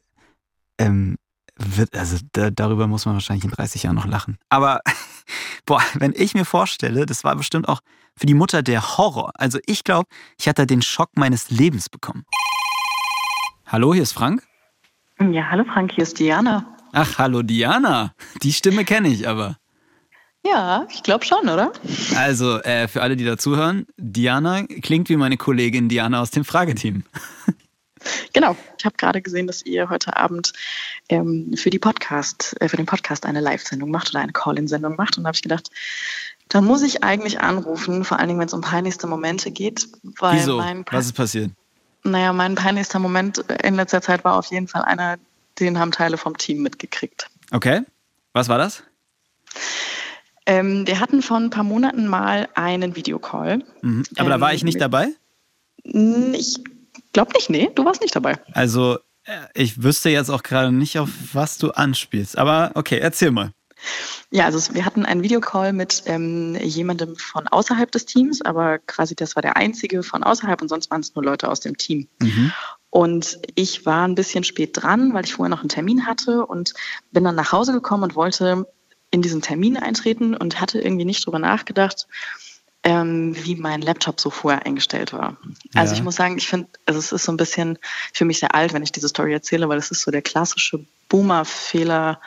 [0.78, 1.18] ähm,
[1.58, 4.38] wird, also da, darüber muss man wahrscheinlich in 30 Jahren noch lachen.
[4.50, 4.82] Aber
[5.66, 7.82] boah, wenn ich mir vorstelle, das war bestimmt auch
[8.18, 9.32] für die Mutter der Horror.
[9.36, 10.08] Also ich glaube,
[10.40, 12.26] ich hatte den Schock meines Lebens bekommen.
[13.66, 14.44] Hallo, hier ist Frank.
[15.20, 16.66] Ja, hallo Frank, hier ist Diana.
[16.92, 18.14] Ach, hallo Diana.
[18.44, 19.58] Die Stimme kenne ich aber.
[20.46, 21.72] Ja, ich glaube schon, oder?
[22.16, 27.04] Also, äh, für alle, die dazuhören, Diana klingt wie meine Kollegin Diana aus dem Frageteam.
[28.34, 30.54] Genau, ich habe gerade gesehen, dass ihr heute Abend
[31.10, 35.18] ähm, für, die Podcast, äh, für den Podcast eine Live-Sendung macht oder eine Call-In-Sendung macht.
[35.18, 35.72] Und da habe ich gedacht,
[36.50, 39.88] dann muss ich eigentlich anrufen, vor allen Dingen, wenn es um peinlichste Momente geht.
[40.20, 40.60] Weil Wieso?
[40.92, 41.52] Was ist passiert?
[42.06, 45.18] Naja, mein peinlichster Moment in letzter Zeit war auf jeden Fall einer,
[45.60, 47.30] den haben Teile vom Team mitgekriegt.
[47.52, 47.82] Okay.
[48.32, 48.84] Was war das?
[50.46, 53.64] Ähm, wir hatten vor ein paar Monaten mal einen Videocall.
[53.82, 54.04] Mhm.
[54.18, 55.08] Aber ähm, da war ich nicht dabei?
[55.84, 56.60] Ich
[57.14, 58.38] glaube nicht, nee, du warst nicht dabei.
[58.52, 62.38] Also, äh, ich wüsste jetzt auch gerade nicht, auf was du anspielst.
[62.38, 63.52] Aber okay, erzähl mal.
[64.32, 69.16] Ja, also wir hatten einen Videocall mit ähm, jemandem von außerhalb des Teams, aber quasi
[69.16, 72.08] das war der einzige von außerhalb und sonst waren es nur Leute aus dem Team.
[72.20, 72.52] Mhm.
[72.90, 76.74] Und ich war ein bisschen spät dran, weil ich vorher noch einen Termin hatte und
[77.12, 78.68] bin dann nach Hause gekommen und wollte
[79.12, 82.08] in diesen Termin eintreten und hatte irgendwie nicht drüber nachgedacht,
[82.84, 85.38] ähm, wie mein Laptop so vorher eingestellt war.
[85.74, 85.82] Ja.
[85.82, 87.80] Also ich muss sagen, ich finde, also es ist so ein bisschen
[88.14, 90.86] für mich sehr alt, wenn ich diese Story erzähle, weil es ist so der klassische
[91.10, 92.22] Boomer-Fehler,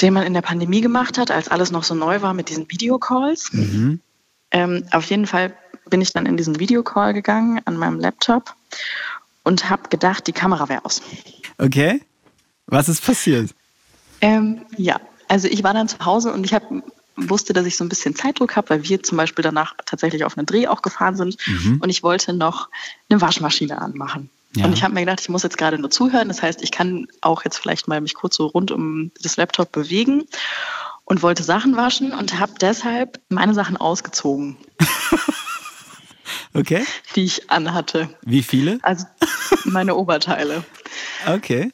[0.00, 2.70] den man in der Pandemie gemacht hat, als alles noch so neu war mit diesen
[2.70, 3.52] Videocalls.
[3.52, 4.00] Mhm.
[4.50, 5.54] Ähm, auf jeden Fall
[5.90, 8.54] bin ich dann in diesen Videocall gegangen an meinem Laptop
[9.42, 11.02] und habe gedacht, die Kamera wäre aus.
[11.58, 12.00] Okay.
[12.66, 13.54] Was ist passiert?
[14.20, 16.64] Ähm, ja, also ich war dann zu Hause und ich hab,
[17.16, 20.36] wusste, dass ich so ein bisschen Zeitdruck habe, weil wir zum Beispiel danach tatsächlich auf
[20.36, 21.78] einen Dreh auch gefahren sind mhm.
[21.82, 22.68] und ich wollte noch
[23.08, 24.30] eine Waschmaschine anmachen.
[24.56, 24.64] Ja.
[24.64, 26.28] Und ich habe mir gedacht, ich muss jetzt gerade nur zuhören.
[26.28, 29.72] Das heißt, ich kann auch jetzt vielleicht mal mich kurz so rund um das Laptop
[29.72, 30.24] bewegen
[31.04, 34.56] und wollte Sachen waschen und habe deshalb meine Sachen ausgezogen.
[36.54, 36.84] okay.
[37.14, 38.10] Die ich anhatte.
[38.22, 38.78] Wie viele?
[38.82, 39.06] Also
[39.64, 40.64] meine Oberteile.
[41.26, 41.72] Okay.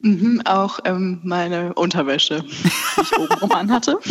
[0.00, 3.98] Mhm, auch ähm, meine Unterwäsche, die ich oben rum anhatte.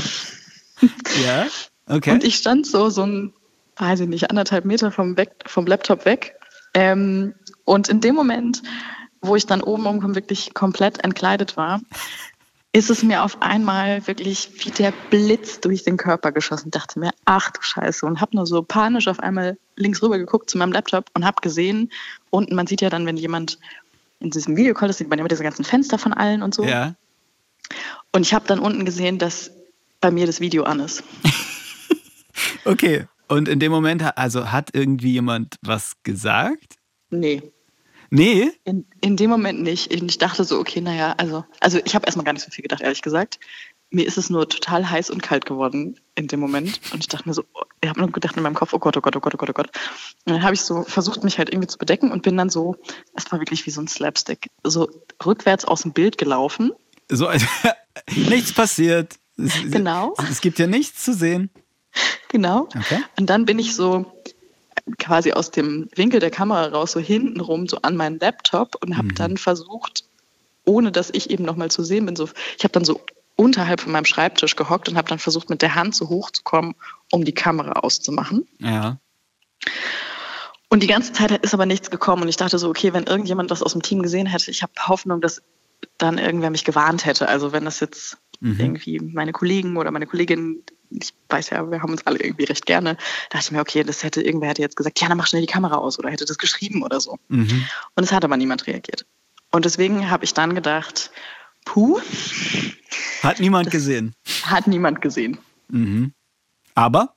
[1.23, 1.45] Ja,
[1.85, 2.09] okay.
[2.11, 3.33] Und ich stand so, so ein,
[3.77, 6.35] weiß ich nicht, anderthalb Meter vom, weg, vom Laptop weg
[6.73, 7.33] ähm,
[7.65, 8.61] und in dem Moment,
[9.21, 11.81] wo ich dann oben um wirklich komplett entkleidet war,
[12.73, 16.71] ist es mir auf einmal wirklich wie der Blitz durch den Körper geschossen.
[16.71, 18.05] Dachte mir, ach du Scheiße.
[18.05, 21.41] Und habe nur so panisch auf einmal links rüber geguckt zu meinem Laptop und habe
[21.41, 21.91] gesehen,
[22.29, 23.59] unten, man sieht ja dann, wenn jemand
[24.21, 26.63] in diesem Videocall ist, sieht man immer diese ganzen Fenster von allen und so.
[26.63, 26.95] Ja.
[28.13, 29.51] Und ich habe dann unten gesehen, dass
[29.99, 31.03] bei mir das Video an ist.
[32.65, 33.05] okay.
[33.31, 36.75] Und in dem Moment, also hat irgendwie jemand was gesagt?
[37.11, 37.41] Nee.
[38.09, 38.51] Nee?
[38.65, 39.93] In, in dem Moment nicht.
[39.93, 42.81] Ich dachte so, okay, naja, also, also ich habe erstmal gar nicht so viel gedacht,
[42.81, 43.39] ehrlich gesagt.
[43.89, 46.81] Mir ist es nur total heiß und kalt geworden in dem Moment.
[46.91, 47.45] Und ich dachte mir so,
[47.79, 49.49] ich habe nur gedacht in meinem Kopf, oh Gott, oh Gott, oh Gott, oh Gott,
[49.49, 49.67] oh Gott.
[50.25, 52.75] Und dann habe ich so versucht, mich halt irgendwie zu bedecken und bin dann so,
[53.13, 54.89] es war wirklich wie so ein Slapstick, so
[55.25, 56.73] rückwärts aus dem Bild gelaufen.
[57.07, 57.29] So,
[58.13, 59.15] nichts passiert.
[59.37, 60.15] Genau.
[60.17, 61.49] Es, es gibt ja nichts zu sehen.
[62.29, 62.69] Genau.
[62.73, 63.03] Okay.
[63.19, 64.05] Und dann bin ich so
[64.97, 69.09] quasi aus dem Winkel der Kamera raus, so hintenrum, so an meinen Laptop und habe
[69.09, 69.15] mhm.
[69.15, 70.05] dann versucht,
[70.63, 72.15] ohne dass ich eben nochmal zu sehen bin.
[72.15, 73.01] So, ich habe dann so
[73.35, 76.43] unterhalb von meinem Schreibtisch gehockt und habe dann versucht, mit der Hand so hoch zu
[76.43, 76.75] kommen,
[77.11, 78.47] um die Kamera auszumachen.
[78.59, 78.97] Ja.
[80.69, 83.51] Und die ganze Zeit ist aber nichts gekommen und ich dachte so, okay, wenn irgendjemand
[83.51, 85.41] das aus dem Team gesehen hätte, ich habe Hoffnung, dass
[85.97, 87.27] dann irgendwer mich gewarnt hätte.
[87.27, 88.59] Also wenn das jetzt mhm.
[88.59, 92.65] irgendwie meine Kollegen oder meine Kollegin, ich weiß ja, wir haben uns alle irgendwie recht
[92.65, 92.97] gerne,
[93.29, 95.47] dachte ich mir, okay, das hätte irgendwer hätte jetzt gesagt, ja, dann mach schnell die
[95.47, 97.17] Kamera aus oder hätte das geschrieben oder so.
[97.29, 97.65] Mhm.
[97.95, 99.05] Und es hat aber niemand reagiert.
[99.51, 101.11] Und deswegen habe ich dann gedacht,
[101.65, 101.99] puh.
[103.23, 104.15] Hat niemand gesehen.
[104.43, 105.37] Hat niemand gesehen.
[105.69, 106.13] Mhm.
[106.75, 107.15] Aber?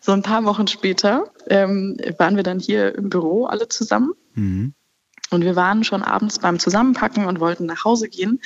[0.00, 4.12] so ein paar Wochen später ähm, waren wir dann hier im Büro alle zusammen.
[4.34, 4.74] Mhm.
[5.30, 8.40] Und wir waren schon abends beim Zusammenpacken und wollten nach Hause gehen.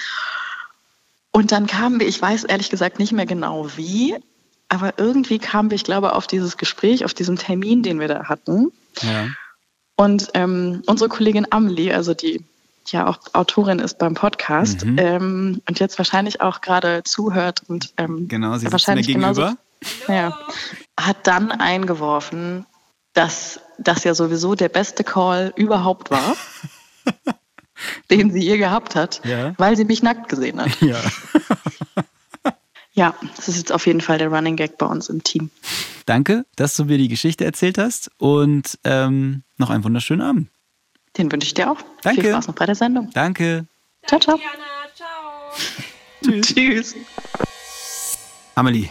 [1.32, 4.16] Und dann kamen wir, ich weiß ehrlich gesagt nicht mehr genau wie,
[4.68, 8.28] aber irgendwie kamen wir, ich glaube, auf dieses Gespräch, auf diesen Termin, den wir da
[8.28, 8.72] hatten.
[9.02, 9.28] Ja.
[9.96, 12.44] Und ähm, unsere Kollegin Amelie, also die
[12.86, 14.98] ja auch Autorin ist beim Podcast mhm.
[14.98, 19.56] ähm, und jetzt wahrscheinlich auch gerade zuhört und ähm, genau, sie wahrscheinlich mir gegenüber.
[19.80, 20.38] Genauso, ja,
[20.98, 22.66] hat dann eingeworfen,
[23.12, 26.36] dass das ja sowieso der beste Call überhaupt war.
[28.10, 29.54] den sie je gehabt hat, ja.
[29.58, 30.80] weil sie mich nackt gesehen hat.
[30.80, 31.00] Ja.
[32.92, 35.50] ja, das ist jetzt auf jeden Fall der Running Gag bei uns im Team.
[36.06, 40.48] Danke, dass du mir die Geschichte erzählt hast und ähm, noch einen wunderschönen Abend.
[41.16, 41.78] Den wünsche ich dir auch.
[42.02, 42.22] Danke.
[42.22, 43.10] Viel Spaß noch bei der Sendung.
[43.12, 43.66] Danke.
[44.06, 44.38] Ciao, ciao.
[46.22, 46.46] Tschüss.
[46.46, 46.94] Tschüss.
[48.54, 48.90] Amelie.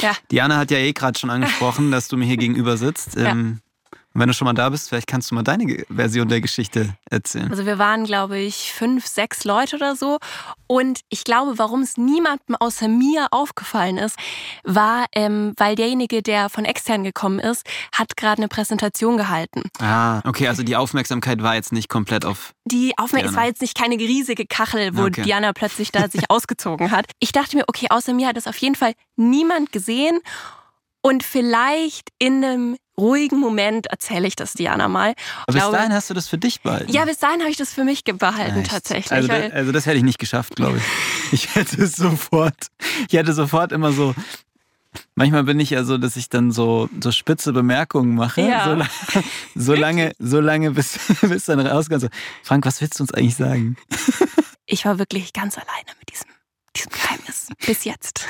[0.00, 0.16] Ja.
[0.30, 3.16] Diana hat ja eh gerade schon angesprochen, dass du mir hier gegenüber sitzt.
[3.16, 3.30] Ja.
[3.30, 3.60] Ähm,
[4.14, 6.94] und wenn du schon mal da bist, vielleicht kannst du mal deine Version der Geschichte
[7.10, 7.50] erzählen.
[7.50, 10.18] Also wir waren, glaube ich, fünf, sechs Leute oder so.
[10.66, 14.18] Und ich glaube, warum es niemandem außer mir aufgefallen ist,
[14.64, 19.62] war, ähm, weil derjenige, der von extern gekommen ist, hat gerade eine Präsentation gehalten.
[19.78, 22.52] Ah, okay, also die Aufmerksamkeit war jetzt nicht komplett auf.
[22.66, 25.22] Die Aufmerksamkeit, es war jetzt nicht keine riesige Kachel, wo okay.
[25.22, 27.06] Diana plötzlich da sich ausgezogen hat.
[27.18, 30.20] Ich dachte mir, okay, außer mir hat es auf jeden Fall niemand gesehen.
[31.04, 35.14] Und vielleicht in einem ruhigen Moment erzähle ich das Diana mal.
[35.46, 36.92] Aber bis dahin hast du das für dich behalten.
[36.92, 38.70] Ja, bis dahin habe ich das für mich behalten Echt?
[38.70, 39.12] tatsächlich.
[39.12, 40.82] Also, da, also das hätte ich nicht geschafft, glaube ich.
[41.32, 42.68] Ich hätte es sofort,
[43.08, 44.14] ich hätte sofort immer so,
[45.14, 48.86] Manchmal bin ich ja so, dass ich dann so, so spitze Bemerkungen mache, ja.
[49.14, 49.20] so,
[49.54, 52.02] so, lange, so lange, bis, bis dann rauskommt.
[52.02, 52.08] So,
[52.42, 53.76] Frank, was willst du uns eigentlich sagen?
[54.66, 56.28] Ich war wirklich ganz alleine mit diesem,
[56.76, 57.48] diesem Geheimnis.
[57.66, 58.26] Bis jetzt.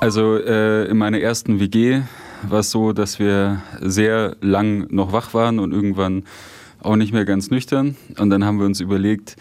[0.00, 2.02] Also äh, in meiner ersten WG
[2.48, 6.24] war es so, dass wir sehr lang noch wach waren und irgendwann
[6.80, 7.96] auch nicht mehr ganz nüchtern.
[8.18, 9.36] Und dann haben wir uns überlegt,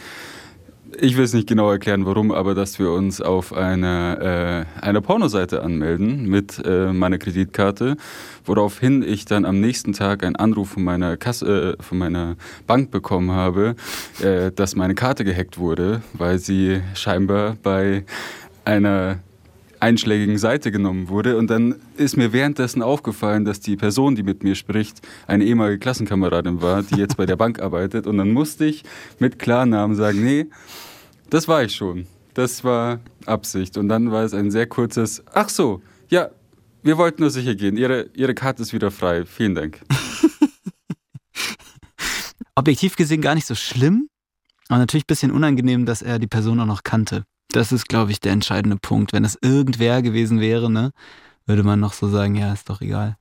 [1.00, 5.02] ich will es nicht genau erklären, warum, aber dass wir uns auf eine, äh, eine
[5.02, 7.98] Pornoseite anmelden mit äh, meiner Kreditkarte,
[8.46, 12.36] woraufhin ich dann am nächsten Tag einen Anruf von meiner, Kasse, äh, von meiner
[12.68, 13.76] Bank bekommen habe,
[14.22, 18.06] äh, dass meine Karte gehackt wurde, weil sie scheinbar bei
[18.66, 19.20] einer
[19.84, 21.38] einschlägigen Seite genommen wurde.
[21.38, 25.80] Und dann ist mir währenddessen aufgefallen, dass die Person, die mit mir spricht, eine ehemalige
[25.80, 28.08] Klassenkameradin war, die jetzt bei der Bank arbeitet.
[28.08, 28.84] Und dann musste ich
[29.20, 30.48] mit Klarnamen sagen, nee,
[31.30, 32.08] das war ich schon.
[32.34, 33.78] Das war Absicht.
[33.78, 36.30] Und dann war es ein sehr kurzes, ach so, ja,
[36.82, 37.78] wir wollten nur sicher gehen.
[37.78, 39.26] Ihre, Ihre Karte ist wieder frei.
[39.26, 39.82] Vielen Dank.
[42.56, 44.08] Objektiv gesehen gar nicht so schlimm,
[44.70, 47.24] aber natürlich ein bisschen unangenehm, dass er die Person auch noch kannte.
[47.54, 49.14] Das ist, glaube ich, der entscheidende Punkt.
[49.14, 50.92] Wenn es irgendwer gewesen wäre, ne,
[51.46, 53.16] würde man noch so sagen, ja, ist doch egal.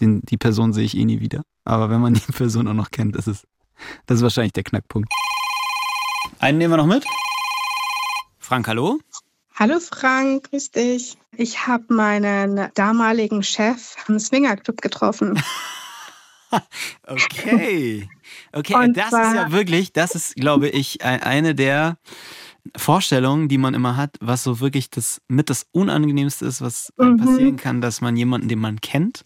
[0.00, 1.42] Die Person sehe ich eh nie wieder.
[1.64, 3.46] Aber wenn man die Person auch noch kennt, das ist,
[4.04, 5.10] das ist wahrscheinlich der Knackpunkt.
[6.38, 7.06] Einen nehmen wir noch mit.
[8.38, 9.00] Frank, hallo.
[9.54, 11.16] Hallo Frank, grüß dich.
[11.36, 15.42] Ich habe meinen damaligen Chef am Swingerclub getroffen.
[17.06, 18.08] okay.
[18.52, 21.96] Okay, Und das ist ja wirklich, das ist, glaube ich, eine der
[22.76, 27.16] Vorstellung, die man immer hat, was so wirklich das mit das Unangenehmste ist, was mhm.
[27.16, 29.24] passieren kann, dass man jemanden, den man kennt,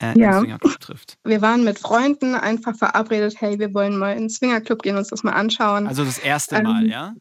[0.00, 0.38] äh, ja.
[0.38, 1.18] in Swingerclub trifft.
[1.24, 5.08] Wir waren mit Freunden einfach verabredet, hey, wir wollen mal in den Swingerclub gehen, uns
[5.08, 5.86] das mal anschauen.
[5.86, 7.14] Also das erste Mal, ähm, ja?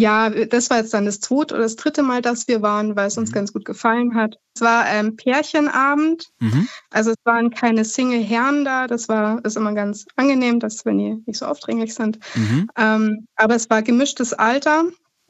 [0.00, 3.08] Ja, das war jetzt dann das zweite oder das dritte Mal, dass wir waren, weil
[3.08, 3.34] es uns mhm.
[3.34, 4.36] ganz gut gefallen hat.
[4.54, 6.28] Es war ähm, Pärchenabend.
[6.38, 6.68] Mhm.
[6.90, 8.86] Also es waren keine Single-Herren da.
[8.86, 12.18] Das war ist immer ganz angenehm, dass wenn die nicht so aufdringlich sind.
[12.34, 12.70] Mhm.
[12.78, 14.84] Ähm, aber es war gemischtes Alter.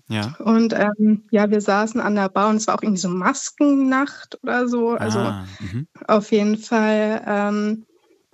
[0.07, 0.37] Ja.
[0.39, 4.39] Und ähm, ja, wir saßen an der Bar und es war auch irgendwie so Maskennacht
[4.43, 4.91] oder so.
[4.91, 5.89] Also ah, mhm.
[6.07, 7.87] auf jeden Fall ähm,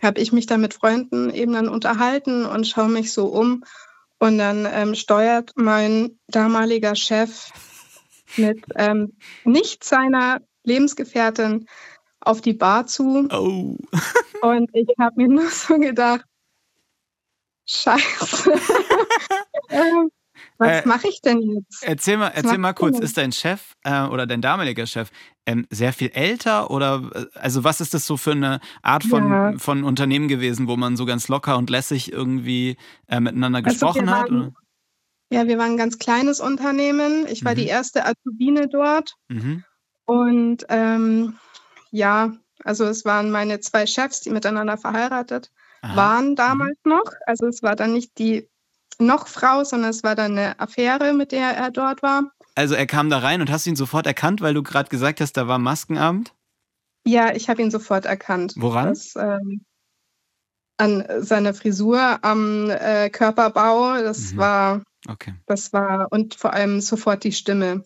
[0.03, 3.65] habe ich mich da mit Freunden eben dann unterhalten und schaue mich so um.
[4.19, 7.51] Und dann ähm, steuert mein damaliger Chef
[8.37, 11.67] mit ähm, nicht seiner Lebensgefährtin
[12.21, 13.29] auf die Bar zu.
[13.31, 13.77] Oh.
[14.43, 16.25] Und ich habe mir nur so gedacht,
[17.67, 18.53] Scheiße.
[19.71, 20.11] ähm,
[20.59, 21.83] was äh, mache ich denn jetzt?
[21.83, 25.11] Erzähl mal, erzähl mal kurz, ist dein Chef äh, oder dein damaliger Chef
[25.45, 29.31] ähm, sehr viel älter oder äh, also was ist das so für eine Art von,
[29.31, 29.59] ja.
[29.59, 32.77] von Unternehmen gewesen, wo man so ganz locker und lässig irgendwie
[33.09, 34.31] äh, miteinander also gesprochen also hat?
[34.31, 34.57] Waren,
[35.31, 37.27] ja, wir waren ein ganz kleines Unternehmen.
[37.29, 37.59] Ich war mhm.
[37.59, 39.15] die erste Azubine dort.
[39.29, 39.65] Mhm.
[40.05, 41.37] Und ähm,
[41.91, 42.33] ja,
[42.65, 45.51] also es waren meine zwei Chefs, die miteinander verheiratet
[45.83, 45.97] Aha.
[45.97, 46.37] waren mhm.
[46.37, 46.93] damals mhm.
[46.93, 47.13] noch.
[47.27, 48.49] Also es war dann nicht die
[49.01, 52.31] noch Frau, sondern es war dann eine Affäre, mit der er dort war.
[52.55, 55.37] Also er kam da rein und hast ihn sofort erkannt, weil du gerade gesagt hast,
[55.37, 56.33] da war Maskenabend?
[57.07, 58.55] Ja, ich habe ihn sofort erkannt.
[58.57, 58.89] Woran?
[58.89, 59.65] Das, ähm,
[60.79, 64.03] an seiner Frisur, am äh, Körperbau.
[64.03, 64.37] Das mhm.
[64.39, 65.35] war, okay.
[65.47, 67.85] das war und vor allem sofort die Stimme.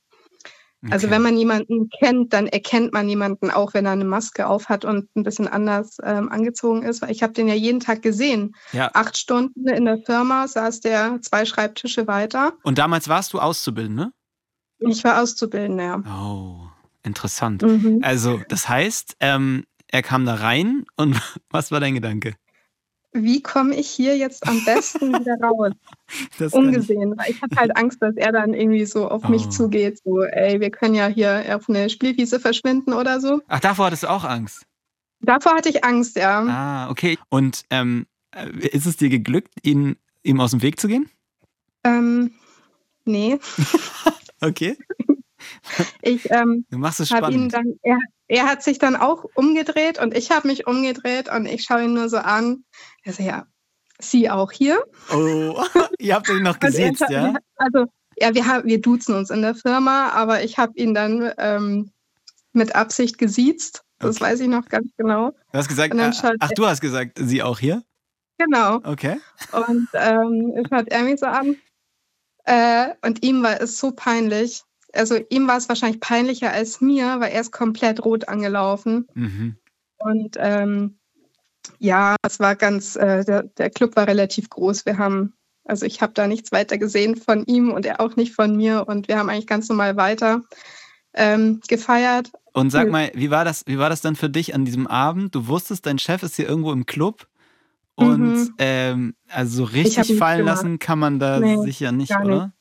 [0.83, 0.95] Also okay.
[0.95, 4.87] Also wenn man jemanden kennt, dann erkennt man jemanden auch, wenn er eine Maske aufhat
[4.87, 7.03] und ein bisschen anders ähm, angezogen ist.
[7.03, 8.55] Weil ich habe den ja jeden Tag gesehen.
[8.73, 8.91] Ja.
[8.95, 12.55] Acht Stunden in der Firma saß der zwei Schreibtische weiter.
[12.63, 14.13] Und damals warst du Auszubildende?
[14.79, 16.03] Ich war Auszubildende, ja.
[16.23, 16.69] Oh,
[17.03, 17.61] interessant.
[17.61, 18.01] Mhm.
[18.03, 22.35] Also das heißt, ähm, er kam da rein und was war dein Gedanke?
[23.13, 25.73] Wie komme ich hier jetzt am besten wieder raus?
[26.39, 29.29] Das Ungesehen, weil ich hatte halt Angst, dass er dann irgendwie so auf oh.
[29.29, 33.41] mich zugeht, so, ey, wir können ja hier auf eine Spielwiese verschwinden oder so.
[33.49, 34.65] Ach, davor hattest du auch Angst?
[35.21, 36.41] Davor hatte ich Angst, ja.
[36.41, 37.19] Ah, okay.
[37.29, 41.11] Und ähm, äh, ist es dir geglückt, ihn, ihm aus dem Weg zu gehen?
[41.85, 42.33] Ähm,
[43.05, 43.39] nee.
[44.41, 44.77] okay.
[46.03, 47.35] Ich ähm, du machst es spannend.
[47.35, 47.99] Ihn dann, er,
[48.31, 51.95] er hat sich dann auch umgedreht und ich habe mich umgedreht und ich schaue ihn
[51.95, 52.65] nur so an.
[53.03, 53.47] Er sagt, ja,
[53.99, 54.85] Sie auch hier?
[55.13, 55.63] Oh,
[55.99, 57.35] ihr habt ihn noch gesehen, ja?
[57.57, 61.33] Also, ja, wir, haben, wir duzen uns in der Firma, aber ich habe ihn dann
[61.39, 61.91] ähm,
[62.53, 63.83] mit Absicht gesiezt.
[63.99, 64.27] Das okay.
[64.27, 65.33] weiß ich noch ganz genau.
[65.53, 67.83] Du hast gesagt, äh, ach, du hast gesagt, Sie auch hier?
[68.39, 68.77] Genau.
[68.77, 69.21] Okay.
[69.51, 71.57] Und ähm, schaut er mich so an.
[72.45, 74.63] Äh, und ihm war es so peinlich
[74.95, 79.07] also ihm war es wahrscheinlich peinlicher als mir, weil er ist komplett rot angelaufen.
[79.15, 79.57] Mhm.
[79.99, 80.99] Und ähm,
[81.79, 84.87] ja, es war ganz, äh, der, der Club war relativ groß.
[84.87, 88.35] Wir haben, also ich habe da nichts weiter gesehen von ihm und er auch nicht
[88.35, 88.87] von mir.
[88.89, 90.43] Und wir haben eigentlich ganz normal weiter
[91.15, 92.31] ähm, gefeiert.
[92.53, 95.35] Und sag mal, wie war das, wie war das dann für dich an diesem Abend?
[95.35, 97.27] Du wusstest, dein Chef ist hier irgendwo im Club.
[97.95, 98.55] Und mhm.
[98.59, 100.57] ähm, also so richtig fallen gemacht.
[100.57, 102.47] lassen kann man da nee, sicher nicht, oder?
[102.47, 102.55] Nicht.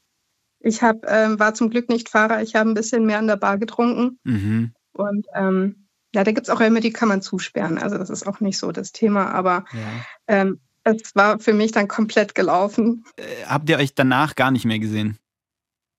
[0.59, 3.37] Ich hab, ähm, war zum Glück nicht Fahrer, ich habe ein bisschen mehr an der
[3.37, 4.19] Bar getrunken.
[4.23, 4.73] Mhm.
[4.91, 7.77] Und ähm, ja, da gibt es auch immer, die kann man zusperren.
[7.77, 9.79] Also das ist auch nicht so das Thema, aber ja.
[10.27, 13.05] ähm, es war für mich dann komplett gelaufen.
[13.15, 15.17] Äh, habt ihr euch danach gar nicht mehr gesehen?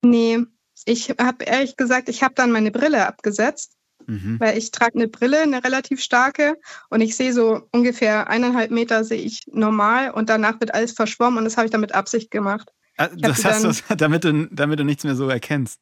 [0.03, 0.39] Nee,
[0.85, 3.73] ich habe ehrlich gesagt, ich habe dann meine Brille abgesetzt,
[4.07, 4.39] mhm.
[4.39, 9.03] weil ich trage eine Brille, eine relativ starke, und ich sehe so ungefähr eineinhalb Meter
[9.03, 12.31] sehe ich normal und danach wird alles verschwommen und das habe ich dann mit Absicht
[12.31, 12.71] gemacht.
[12.97, 15.79] Ah, das heißt, dann, damit, du, damit du nichts mehr so erkennst.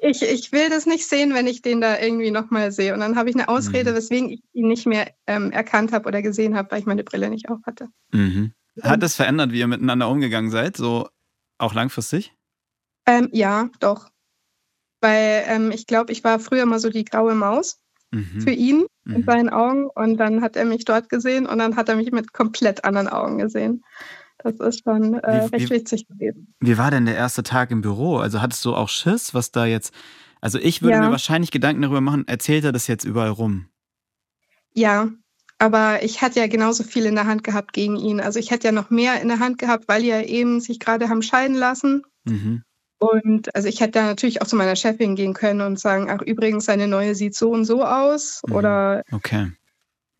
[0.00, 2.94] Ich, ich will das nicht sehen, wenn ich den da irgendwie nochmal sehe.
[2.94, 3.96] Und dann habe ich eine Ausrede, mhm.
[3.96, 7.28] weswegen ich ihn nicht mehr ähm, erkannt habe oder gesehen habe, weil ich meine Brille
[7.28, 7.88] nicht auf hatte.
[8.12, 8.52] Mhm.
[8.82, 11.08] Hat das verändert, wie ihr miteinander umgegangen seid, so
[11.58, 12.32] auch langfristig?
[13.06, 14.08] Ähm, ja, doch.
[15.00, 17.78] Weil ähm, ich glaube, ich war früher mal so die graue Maus
[18.10, 18.40] mhm.
[18.40, 19.24] für ihn in mhm.
[19.24, 19.88] seinen Augen.
[19.94, 23.08] Und dann hat er mich dort gesehen und dann hat er mich mit komplett anderen
[23.08, 23.84] Augen gesehen.
[24.44, 26.54] Das ist schon äh, wie, recht wie, witzig gewesen.
[26.60, 28.18] Wie war denn der erste Tag im Büro?
[28.18, 29.92] Also hattest du auch Schiss, was da jetzt.
[30.40, 31.02] Also ich würde ja.
[31.02, 33.66] mir wahrscheinlich Gedanken darüber machen, erzählt er das jetzt überall rum?
[34.74, 35.08] Ja,
[35.58, 38.20] aber ich hatte ja genauso viel in der Hand gehabt gegen ihn.
[38.20, 40.78] Also ich hätte ja noch mehr in der Hand gehabt, weil die ja eben sich
[40.78, 42.02] gerade haben scheiden lassen.
[42.24, 42.62] Mhm.
[42.98, 46.22] Und also ich hätte da natürlich auch zu meiner Chefin gehen können und sagen, ach
[46.22, 48.42] übrigens, seine neue sieht so und so aus.
[48.46, 48.54] Mhm.
[48.54, 49.52] Oder okay.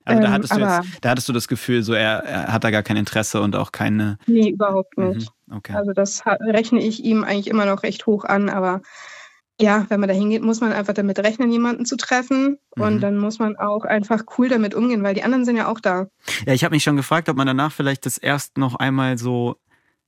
[0.04, 2.52] Also da, ähm, hattest ähm, du jetzt, da hattest du das Gefühl, so er, er,
[2.52, 4.18] hat da gar kein Interesse und auch keine.
[4.26, 5.32] Nee, überhaupt mhm, nicht.
[5.46, 5.72] Mhm, okay.
[5.74, 8.82] Also das rechne ich ihm eigentlich immer noch recht hoch an, aber
[9.60, 12.58] ja, wenn man da hingeht, muss man einfach damit rechnen, jemanden zu treffen.
[12.76, 12.82] Mhm.
[12.82, 15.80] Und dann muss man auch einfach cool damit umgehen, weil die anderen sind ja auch
[15.80, 16.08] da.
[16.46, 19.56] Ja, ich habe mich schon gefragt, ob man danach vielleicht das erst noch einmal so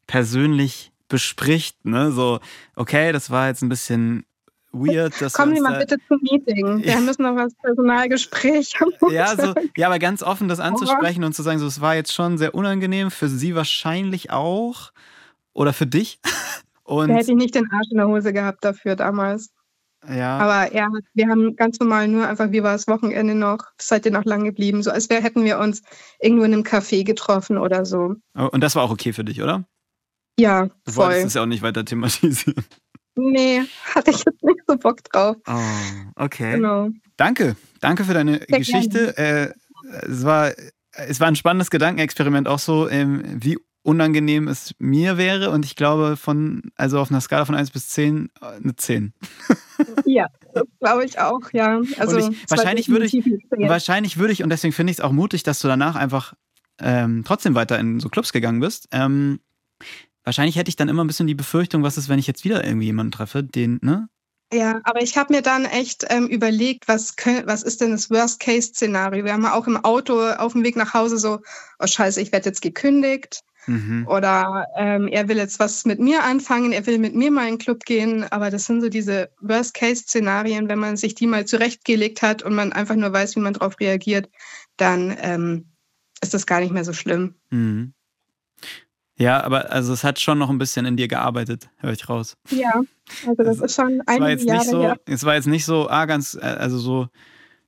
[0.06, 2.10] persönlich bespricht, ne?
[2.10, 2.40] So,
[2.74, 4.24] okay, das war jetzt ein bisschen
[4.72, 5.20] weird.
[5.20, 6.82] Dass Kommen Sie mal bitte zum Meeting.
[6.82, 9.12] Wir müssen noch was Personalgespräch haben.
[9.12, 12.12] Ja, so, ja, aber ganz offen das anzusprechen und zu sagen, so, es war jetzt
[12.12, 14.92] schon sehr unangenehm, für Sie wahrscheinlich auch
[15.52, 16.20] oder für dich.
[16.84, 19.50] Und da hätte ich nicht den Arsch in der Hose gehabt dafür damals.
[20.08, 20.38] Ja.
[20.38, 24.12] Aber ja, wir haben ganz normal nur einfach, wie war das Wochenende noch, seid ihr
[24.12, 25.82] noch lang geblieben, so als wär, hätten wir uns
[26.20, 28.14] irgendwo in einem Café getroffen oder so.
[28.38, 29.64] Oh, und das war auch okay für dich, oder?
[30.38, 31.06] Ja, du voll.
[31.06, 32.64] wolltest es ja auch nicht weiter thematisieren.
[33.16, 33.62] Nee,
[33.94, 35.36] hatte ich jetzt nicht so Bock drauf.
[35.46, 36.52] Oh, okay.
[36.52, 36.90] Genau.
[37.16, 37.56] Danke.
[37.80, 39.16] Danke für deine Sehr Geschichte.
[39.16, 39.52] Äh,
[40.06, 40.52] es, war,
[40.92, 45.50] es war ein spannendes Gedankenexperiment auch so, ähm, wie unangenehm es mir wäre.
[45.50, 49.14] Und ich glaube, von, also auf einer Skala von 1 bis 10, äh, eine 10.
[50.04, 51.80] ja, das glaube ich auch, ja.
[51.98, 53.14] Also ich, wahrscheinlich würde ich,
[53.50, 56.34] wahrscheinlich würde ich, und deswegen finde ich es auch mutig, dass du danach einfach
[56.80, 58.88] ähm, trotzdem weiter in so Clubs gegangen bist.
[58.90, 59.40] Ähm,
[60.26, 62.64] wahrscheinlich hätte ich dann immer ein bisschen die Befürchtung, was ist, wenn ich jetzt wieder
[62.64, 64.08] irgendwie jemanden treffe, den, ne?
[64.52, 67.16] Ja, aber ich habe mir dann echt ähm, überlegt, was,
[67.46, 69.24] was ist denn das Worst-Case-Szenario?
[69.24, 71.40] Wir haben ja auch im Auto auf dem Weg nach Hause so,
[71.80, 73.42] oh scheiße, ich werde jetzt gekündigt.
[73.66, 74.06] Mhm.
[74.08, 77.54] Oder ähm, er will jetzt was mit mir anfangen, er will mit mir mal in
[77.54, 78.22] den Club gehen.
[78.30, 82.72] Aber das sind so diese Worst-Case-Szenarien, wenn man sich die mal zurechtgelegt hat und man
[82.72, 84.28] einfach nur weiß, wie man darauf reagiert,
[84.76, 85.72] dann ähm,
[86.22, 87.34] ist das gar nicht mehr so schlimm.
[87.50, 87.94] Mhm.
[89.18, 92.36] Ja, aber also es hat schon noch ein bisschen in dir gearbeitet, höre ich raus.
[92.50, 92.82] Ja,
[93.26, 94.94] also das ist schon ein nicht so.
[95.06, 97.08] Es war jetzt nicht so, ah, ganz, äh, also so,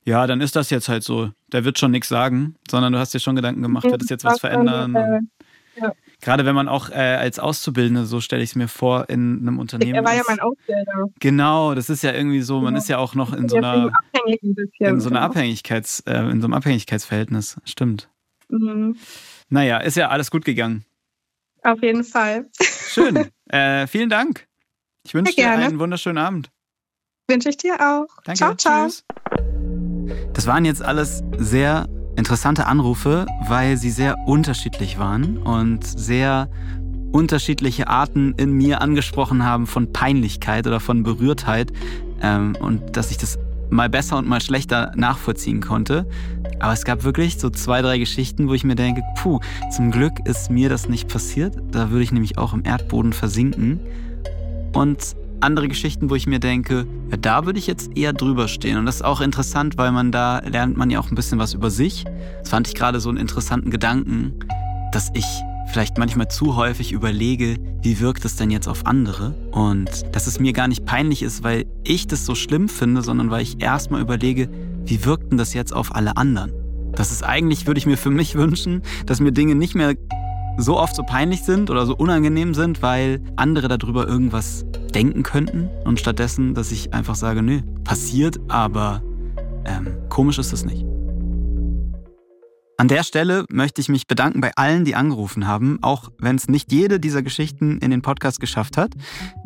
[0.03, 1.31] ja, dann ist das jetzt halt so.
[1.51, 4.23] Der wird schon nichts sagen, sondern du hast dir schon Gedanken gemacht, wird es jetzt
[4.23, 4.93] was verändern?
[4.93, 5.27] Dann,
[5.75, 5.93] äh, ja.
[6.21, 9.57] Gerade wenn man auch äh, als Auszubildende, so stelle ich es mir vor, in einem
[9.57, 9.95] Unternehmen.
[9.95, 11.07] Er war ja mein Ausbilder.
[11.19, 12.79] Genau, das ist ja irgendwie so, man ja.
[12.79, 13.91] ist ja auch noch in so einer,
[14.79, 17.57] in so einer Abhängigkeits, äh, in so einem Abhängigkeitsverhältnis.
[17.63, 18.09] Stimmt.
[18.49, 18.97] Mhm.
[19.49, 20.85] Naja, ist ja alles gut gegangen.
[21.63, 22.49] Auf jeden Fall.
[22.59, 23.29] Schön.
[23.51, 24.47] Äh, vielen Dank.
[25.03, 26.51] Ich wünsche dir einen wunderschönen Abend.
[27.27, 28.05] Wünsche ich dir auch.
[28.23, 28.37] Danke.
[28.37, 28.85] Ciao, ciao.
[28.85, 29.03] Tschüss.
[30.33, 36.47] Das waren jetzt alles sehr interessante Anrufe, weil sie sehr unterschiedlich waren und sehr
[37.11, 41.71] unterschiedliche Arten in mir angesprochen haben von Peinlichkeit oder von Berührtheit
[42.21, 43.39] ähm, und dass ich das
[43.69, 46.07] mal besser und mal schlechter nachvollziehen konnte.
[46.59, 49.39] Aber es gab wirklich so zwei, drei Geschichten, wo ich mir denke, puh,
[49.71, 51.55] zum Glück ist mir das nicht passiert.
[51.71, 53.79] Da würde ich nämlich auch im Erdboden versinken.
[54.73, 58.77] Und andere Geschichten, wo ich mir denke, ja, da würde ich jetzt eher drüber stehen.
[58.77, 61.53] Und das ist auch interessant, weil man da lernt man ja auch ein bisschen was
[61.53, 62.05] über sich.
[62.39, 64.33] Das fand ich gerade so einen interessanten Gedanken,
[64.91, 65.25] dass ich
[65.69, 69.35] vielleicht manchmal zu häufig überlege, wie wirkt es denn jetzt auf andere?
[69.51, 73.31] Und dass es mir gar nicht peinlich ist, weil ich das so schlimm finde, sondern
[73.31, 74.49] weil ich erstmal überlege,
[74.85, 76.51] wie wirkt denn das jetzt auf alle anderen?
[76.93, 79.95] Das ist eigentlich, würde ich mir für mich wünschen, dass mir Dinge nicht mehr
[80.57, 85.69] so oft so peinlich sind oder so unangenehm sind, weil andere darüber irgendwas denken könnten
[85.85, 89.01] und stattdessen, dass ich einfach sage, nö, passiert, aber
[89.65, 90.85] ähm, komisch ist es nicht.
[92.79, 96.47] An der Stelle möchte ich mich bedanken bei allen, die angerufen haben, auch wenn es
[96.47, 98.93] nicht jede dieser Geschichten in den Podcast geschafft hat,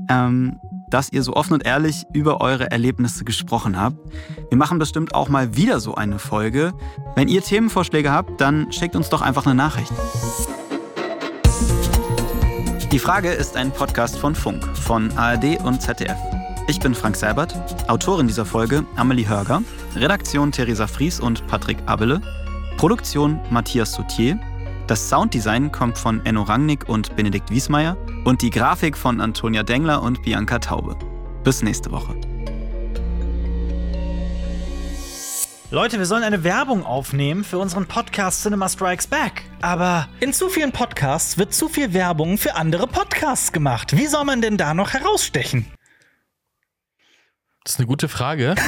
[0.08, 0.60] ähm,
[0.92, 3.98] dass ihr so offen und ehrlich über eure Erlebnisse gesprochen habt.
[4.50, 6.76] Wir machen bestimmt auch mal wieder so eine Folge.
[7.16, 9.92] Wenn ihr Themenvorschläge habt, dann schickt uns doch einfach eine Nachricht.
[12.92, 16.20] Die Frage ist ein Podcast von Funk, von ARD und ZDF.
[16.68, 17.56] Ich bin Frank Seibert,
[17.90, 19.64] Autorin dieser Folge Amelie Hörger,
[19.96, 22.22] Redaktion Theresa Fries und Patrick Abele.
[22.78, 24.40] Produktion Matthias Soutier.
[24.88, 27.96] Das Sounddesign kommt von Enno Rangnick und Benedikt Wiesmeier
[28.26, 30.98] und die Grafik von Antonia Dengler und Bianca Taube.
[31.44, 32.16] Bis nächste Woche.
[35.72, 39.44] Leute, wir sollen eine Werbung aufnehmen für unseren Podcast Cinema Strikes Back.
[39.62, 43.98] Aber in zu vielen Podcasts wird zu viel Werbung für andere Podcasts gemacht.
[43.98, 45.66] Wie soll man denn da noch herausstechen?
[47.64, 48.54] Das ist eine gute Frage.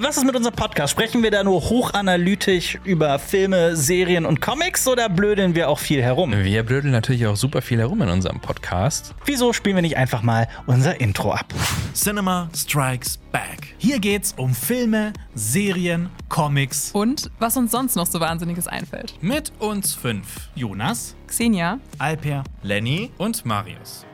[0.00, 0.92] Was ist mit unserem Podcast?
[0.92, 6.02] Sprechen wir da nur hochanalytisch über Filme, Serien und Comics oder blödeln wir auch viel
[6.02, 6.32] herum?
[6.32, 9.14] Wir blödeln natürlich auch super viel herum in unserem Podcast.
[9.24, 11.52] Wieso spielen wir nicht einfach mal unser Intro ab?
[11.94, 13.74] Cinema Strikes Back.
[13.78, 19.14] Hier geht's um Filme, Serien, Comics und was uns sonst noch so Wahnsinniges einfällt.
[19.20, 24.04] Mit uns fünf: Jonas, Xenia, Alper, Lenny und Marius.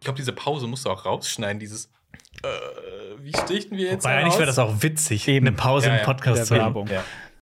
[0.00, 1.88] Ich glaube, diese Pause musst du auch rausschneiden, dieses
[3.22, 4.04] wie stichten wir jetzt?
[4.04, 5.48] Wobei eigentlich wäre das auch witzig, Eben.
[5.48, 6.86] eine Pause ja, im Podcast ja, zu haben.
[6.86, 7.02] Ja.